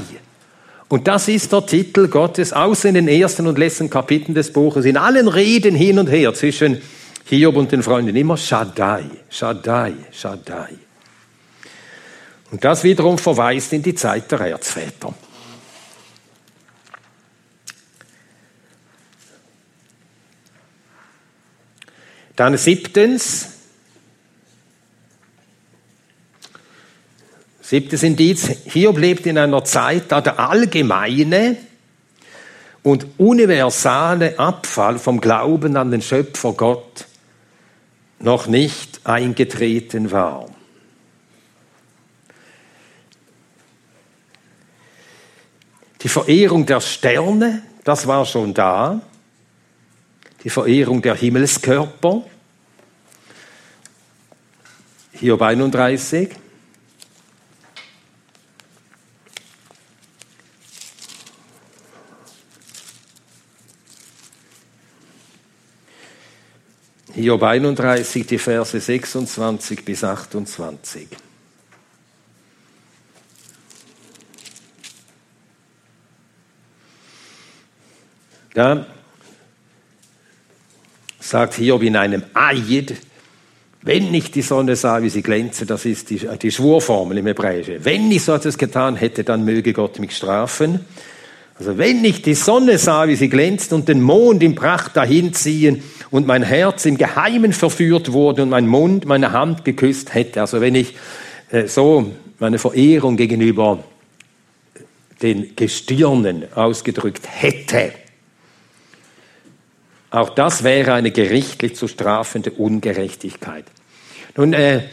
Und 0.88 1.08
das 1.08 1.28
ist 1.28 1.52
der 1.52 1.66
Titel 1.66 2.08
Gottes, 2.08 2.54
außer 2.54 2.90
in 2.90 2.96
den 2.96 3.08
ersten 3.08 3.48
und 3.48 3.58
letzten 3.58 3.90
Kapiteln 3.90 4.36
des 4.36 4.54
Buches, 4.54 4.86
in 4.86 4.98
allen 4.98 5.28
Reden 5.28 5.76
hin 5.76 5.98
und 5.98 6.08
her 6.08 6.34
zwischen 6.34 6.82
Hiob 7.26 7.56
und 7.56 7.72
den 7.72 7.82
Freunden, 7.82 8.16
immer 8.16 8.38
Shaddai, 8.38 9.06
Shaddai, 9.30 9.94
Shaddai. 10.12 10.76
Und 12.52 12.64
das 12.64 12.84
wiederum 12.84 13.18
verweist 13.18 13.74
in 13.74 13.82
die 13.82 13.96
Zeit 13.96 14.32
der 14.32 14.42
Erzväter. 14.42 15.14
Dann 22.36 22.58
siebtens, 22.58 23.55
siebtes 27.66 28.04
Indiz, 28.04 28.48
Hiob 28.66 29.00
lebt 29.00 29.26
in 29.26 29.40
einer 29.40 29.64
Zeit, 29.64 30.12
da 30.12 30.22
der 30.22 30.40
allgemeine 30.40 31.58
und 32.84 33.08
universale 33.18 34.38
Abfall 34.38 35.00
vom 35.00 35.20
Glauben 35.20 35.76
an 35.76 35.90
den 35.90 36.04
Schöpfer 36.04 36.54
Gott 36.54 37.08
noch 38.20 38.46
nicht 38.46 39.02
eingetreten 39.04 40.12
war. 40.12 40.48
Die 46.04 46.10
Verehrung 46.10 46.68
der 46.68 46.82
Sterne, 46.82 47.64
das 47.84 48.06
war 48.06 48.26
schon 48.26 48.54
da 48.54 49.02
die 50.44 50.52
Verehrung 50.52 51.02
der 51.02 51.16
Himmelskörper. 51.16 52.22
Hiob 55.14 55.42
31. 55.42 56.45
Hiob 67.16 67.44
31, 67.44 68.28
die 68.28 68.38
Verse 68.38 68.78
26 68.78 69.86
bis 69.86 70.04
28. 70.04 71.08
Da 78.54 78.86
sagt 81.20 81.54
Hiob 81.54 81.84
in 81.84 81.96
einem 81.96 82.24
Eid, 82.34 82.96
Wenn 83.82 84.14
ich 84.14 84.32
die 84.32 84.42
Sonne 84.42 84.76
sah, 84.76 85.02
wie 85.02 85.10
sie 85.10 85.22
glänze, 85.22 85.66
das 85.66 85.86
ist 85.86 86.10
die, 86.10 86.28
die 86.42 86.52
Schwurformel 86.52 87.20
im 87.20 87.28
Hebräischen. 87.28 87.86
Wenn 87.86 88.12
ich 88.12 88.24
so 88.24 88.34
etwas 88.34 88.58
getan 88.58 88.98
hätte, 88.98 89.24
dann 89.24 89.46
möge 89.46 89.72
Gott 89.72 90.00
mich 90.00 90.18
strafen. 90.18 90.86
Also 91.58 91.78
wenn 91.78 92.04
ich 92.04 92.22
die 92.22 92.34
Sonne 92.34 92.78
sah, 92.78 93.08
wie 93.08 93.16
sie 93.16 93.30
glänzt 93.30 93.72
und 93.72 93.88
den 93.88 94.02
Mond 94.02 94.44
in 94.44 94.56
Pracht 94.56 94.98
dahinziehen 94.98 95.84
und 96.12 96.28
mein 96.28 96.44
Herz 96.44 96.86
im 96.86 96.98
Geheimen 96.98 97.54
verführt 97.54 98.12
wurde 98.12 98.44
und 98.44 98.50
mein 98.50 98.68
Mund 98.68 99.06
meine 99.06 99.32
Hand 99.32 99.64
geküsst 99.64 100.14
hätte, 100.14 100.42
also 100.42 100.60
wenn 100.60 100.76
ich 100.76 100.96
äh, 101.52 101.68
so 101.68 102.12
meine 102.40 102.60
Verehrung 102.60 103.16
gegenüber 103.16 103.84
den 105.22 105.56
Gestirnen 105.56 106.46
ausgedrückt 106.54 107.24
hätte, 107.26 107.94
auch 110.12 110.30
das 110.30 110.64
wäre 110.64 110.94
eine 110.94 111.12
gerichtlich 111.12 111.76
zu 111.76 111.88
strafende 111.88 112.52
Ungerechtigkeit. 112.52 113.66
Nun, 114.36 114.52
äh, 114.52 114.84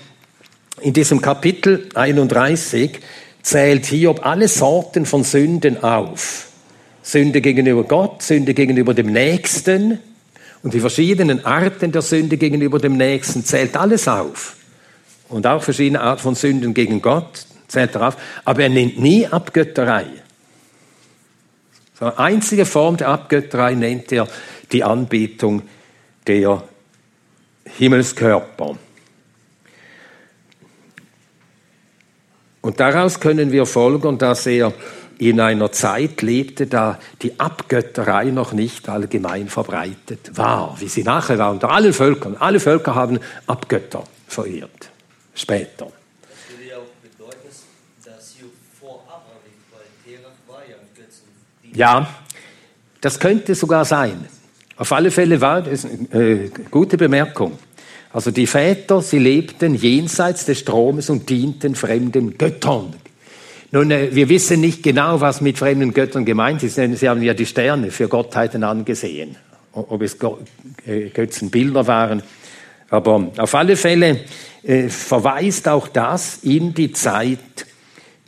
in 0.81 0.93
diesem 0.93 1.21
Kapitel 1.21 1.89
31 1.95 3.01
zählt 3.43 3.87
Hiob 3.87 4.25
alle 4.25 4.47
Sorten 4.47 5.07
von 5.07 5.25
Sünden 5.25 5.83
auf. 5.83 6.52
Sünde 7.03 7.41
gegenüber 7.41 7.85
Gott, 7.85 8.23
Sünde 8.23 8.55
gegenüber 8.55 8.95
dem 8.95 9.13
Nächsten 9.13 9.99
und 10.63 10.75
die 10.75 10.81
verschiedenen 10.81 11.45
Arten 11.45 11.93
der 11.93 12.03
Sünde 12.03 12.37
gegenüber 12.37 12.79
dem 12.79 12.97
Nächsten 12.97 13.45
zählt 13.45 13.77
alles 13.77 14.07
auf. 14.07 14.57
Und 15.29 15.47
auch 15.47 15.63
verschiedene 15.63 16.01
Arten 16.01 16.23
von 16.23 16.35
Sünden 16.35 16.75
gegen 16.75 17.03
Gott 17.03 17.47
zählt 17.67 17.95
er 17.95 18.09
auf. 18.09 18.17
Aber 18.45 18.63
er 18.63 18.69
nennt 18.69 19.01
nie 19.01 19.27
Abgötterei. 19.27 20.07
Eine 21.99 22.19
einzige 22.19 22.67
Form 22.67 22.97
der 22.97 23.09
Abgötterei 23.09 23.75
nennt 23.75 24.11
er 24.13 24.27
die 24.73 24.83
Anbetung 24.83 25.63
der 26.27 26.65
Himmelskörper. 27.65 28.77
Und 32.61 32.81
daraus 32.81 33.21
können 33.21 33.53
wir 33.53 33.67
folgern, 33.67 34.19
dass 34.19 34.47
er 34.47 34.73
in 35.29 35.39
einer 35.39 35.71
Zeit 35.71 36.21
lebte, 36.21 36.67
da 36.67 36.99
die 37.23 37.39
Abgötterei 37.39 38.25
noch 38.27 38.53
nicht 38.53 38.89
allgemein 38.89 39.49
verbreitet 39.49 40.37
war, 40.37 40.77
wie 40.81 40.89
sie 40.89 41.05
nachher 41.05 41.39
war 41.39 41.53
unter 41.53 41.71
allen 41.71 41.93
Völkern. 41.93 42.37
Alle 42.37 42.59
Völker 42.59 42.97
haben 42.97 43.21
Abgötter 43.47 44.03
verehrt, 44.27 44.91
später. 45.35 45.87
Das 45.87 46.57
würde 46.57 46.69
ja 46.69 46.77
auch 46.77 46.83
bedeuten, 47.01 47.39
dass 48.05 48.35
hier 48.37 48.49
vor 48.81 49.05
Abraham 49.07 49.39
liegt, 49.45 49.73
weil 49.73 50.13
Terach 50.13 50.33
war 50.49 50.63
ja 50.69 50.75
ein 50.75 50.89
Götzen. 50.97 51.79
Ja, 51.79 52.09
das 53.01 53.21
könnte 53.21 53.55
sogar 53.55 53.85
sein. 53.85 54.27
Auf 54.77 54.91
alle 54.91 55.13
Fälle 55.13 55.41
war 55.41 55.63
das 55.63 55.85
eine 55.85 56.21
äh, 56.21 56.51
gute 56.69 56.97
Bemerkung. 56.97 57.59
Also 58.13 58.33
die 58.33 58.49
Väter, 58.49 59.01
sie 59.01 59.21
lebten 59.21 59.77
jenseits 59.77 60.47
des 60.47 60.59
Stromes 60.59 61.11
und 61.11 61.31
dienten 61.31 61.77
fremden 61.77 62.37
Göttern. 62.37 62.95
Nun, 63.75 63.91
äh, 63.91 64.15
wir 64.15 64.29
wissen 64.29 64.61
nicht 64.61 64.83
genau, 64.83 65.21
was 65.21 65.41
mit 65.41 65.59
fremden 65.59 65.95
Göttern 65.95 66.27
gemeint 66.27 66.63
ist, 66.63 66.77
denn 66.77 66.95
sie 66.95 67.09
haben 67.09 67.23
ja 67.23 67.33
die 67.33 67.47
Sterne 67.47 67.91
für 67.91 68.07
Gottheiten 68.07 68.63
angesehen. 68.63 69.37
Ob 69.73 70.03
es 70.03 70.19
äh, 70.87 71.09
Götzenbilder 71.09 71.87
waren. 71.87 72.23
Aber 72.91 73.33
auf 73.39 73.55
alle 73.55 73.77
Fälle 73.77 74.21
äh, 74.63 74.89
verweist 74.89 75.67
auch 75.69 75.89
das 75.89 76.41
in 76.43 76.75
die 76.75 76.93
Zeit 76.93 77.39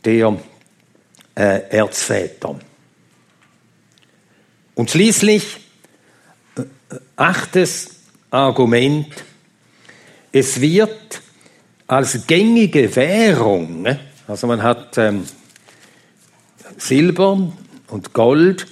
der 0.03 0.37
Erzväter. 1.35 2.57
Und 4.75 4.89
schließlich 4.89 5.57
achtes 7.17 7.89
Argument, 8.29 9.07
es 10.31 10.61
wird 10.61 11.21
als 11.87 12.25
gängige 12.25 12.95
Währung, 12.95 13.85
also 14.27 14.47
man 14.47 14.63
hat 14.63 14.97
ähm, 14.97 15.25
Silber 16.77 17.51
und 17.87 18.13
Gold, 18.13 18.67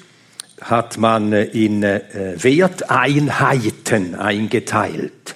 hat 0.60 0.98
man 0.98 1.34
äh, 1.34 1.44
in 1.44 1.84
äh, 1.84 2.36
Werteinheiten 2.38 4.16
eingeteilt. 4.16 5.36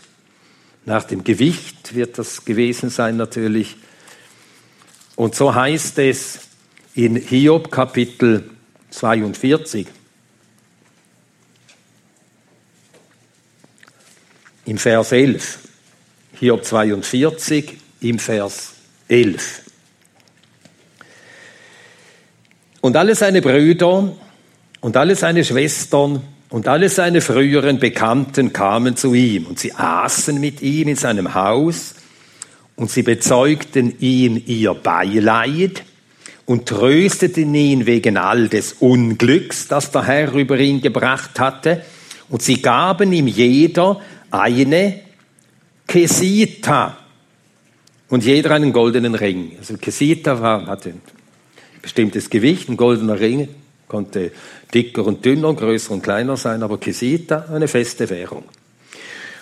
Nach 0.86 1.04
dem 1.04 1.24
Gewicht 1.24 1.96
wird 1.96 2.18
das 2.18 2.46
gewesen 2.46 2.90
sein 2.90 3.18
natürlich. 3.18 3.76
Und 5.16 5.36
so 5.36 5.54
heißt 5.54 6.00
es 6.00 6.40
in 6.96 7.16
Hiob 7.16 7.72
Kapitel 7.72 8.50
42. 8.92 9.86
Im 14.66 14.78
Vers 14.78 15.12
11. 15.12 15.60
Hiob 16.40 16.64
42 16.64 17.78
im 18.02 18.20
Vers 18.20 18.74
11. 19.08 19.67
Und 22.82 22.96
alle 22.96 23.16
seine 23.16 23.42
Brüder 23.42 24.14
und 24.82 24.98
alle 24.98 25.16
seine 25.16 25.44
Schwestern 25.44 26.22
und 26.50 26.68
alle 26.68 26.90
seine 26.90 27.22
früheren 27.22 27.80
Bekannten 27.80 28.54
kamen 28.54 28.96
zu 28.96 29.14
ihm 29.14 29.46
und 29.46 29.60
sie 29.60 29.74
aßen 29.74 30.40
mit 30.40 30.62
ihm 30.62 30.88
in 30.88 30.96
seinem 30.96 31.34
Haus 31.34 31.96
und 32.76 32.90
sie 32.90 33.04
bezeugten 33.04 34.00
ihm 34.00 34.42
ihr 34.46 34.74
Beileid 34.74 35.84
und 36.46 36.68
trösteten 36.68 37.54
ihn 37.54 37.86
wegen 37.86 38.16
all 38.18 38.48
des 38.48 38.74
Unglücks, 38.74 39.68
das 39.68 39.92
der 39.92 40.06
Herr 40.06 40.32
über 40.34 40.58
ihn 40.58 40.82
gebracht 40.82 41.40
hatte. 41.40 41.84
Und 42.30 42.42
sie 42.42 42.62
gaben 42.62 43.12
ihm 43.12 43.28
jeder 43.28 44.00
eine 44.32 45.02
Kesita 45.86 46.98
und 48.10 48.24
jeder 48.24 48.52
einen 48.52 48.72
goldenen 48.72 49.16
Ring. 49.16 49.54
Also 49.58 49.76
Kesita 49.78 50.40
war, 50.40 50.68
hatte 50.68 50.94
bestimmtes 51.88 52.30
Gewicht, 52.30 52.68
ein 52.68 52.76
goldener 52.76 53.18
Ring, 53.18 53.48
konnte 53.88 54.32
dicker 54.74 55.06
und 55.06 55.24
dünner, 55.24 55.54
größer 55.54 55.92
und 55.92 56.04
kleiner 56.04 56.36
sein, 56.36 56.62
aber 56.62 56.78
Kesita 56.78 57.46
eine 57.50 57.70
feste 57.70 58.10
Währung. 58.10 58.44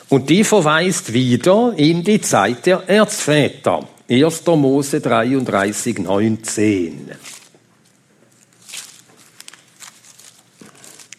Und 0.09 0.29
die 0.29 0.43
verweist 0.43 1.11
wieder 1.11 1.73
in 1.75 2.03
die 2.03 2.21
Zeit 2.21 2.67
der 2.67 2.87
Erzväter. 2.87 3.87
1. 4.07 4.45
Mose 4.45 5.01
33, 5.01 5.97
19. 5.97 7.11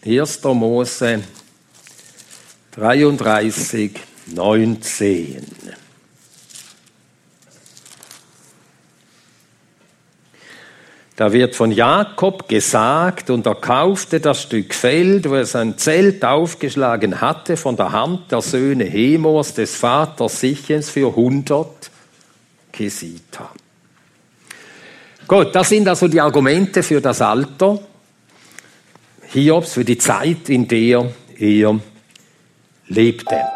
1. 0.05 0.45
Mose 0.45 1.25
33, 2.71 3.91
19. 4.27 5.56
Da 11.17 11.33
wird 11.33 11.57
von 11.57 11.73
Jakob 11.73 12.47
gesagt, 12.47 13.31
und 13.31 13.47
er 13.47 13.55
kaufte 13.55 14.21
das 14.21 14.43
Stück 14.43 14.75
Feld, 14.75 15.29
wo 15.29 15.35
er 15.35 15.47
sein 15.47 15.79
Zelt 15.79 16.23
aufgeschlagen 16.23 17.23
hatte, 17.23 17.57
von 17.57 17.75
der 17.75 17.91
Hand 17.91 18.31
der 18.31 18.43
Söhne 18.43 18.85
Hemors, 18.85 19.55
des 19.55 19.77
Vaters 19.77 20.41
Sichens, 20.41 20.91
für 20.91 21.09
100 21.09 21.91
Kesita. 22.71 23.51
Gut, 25.27 25.55
das 25.55 25.71
sind 25.71 25.89
also 25.89 26.07
die 26.07 26.21
Argumente 26.21 26.83
für 26.83 27.01
das 27.01 27.23
Alter 27.23 27.81
Hiobs, 29.33 29.73
für 29.73 29.85
die 29.85 29.99
Zeit, 29.99 30.51
in 30.51 30.69
der 30.69 31.11
er 31.39 31.81
lebte. 32.89 33.56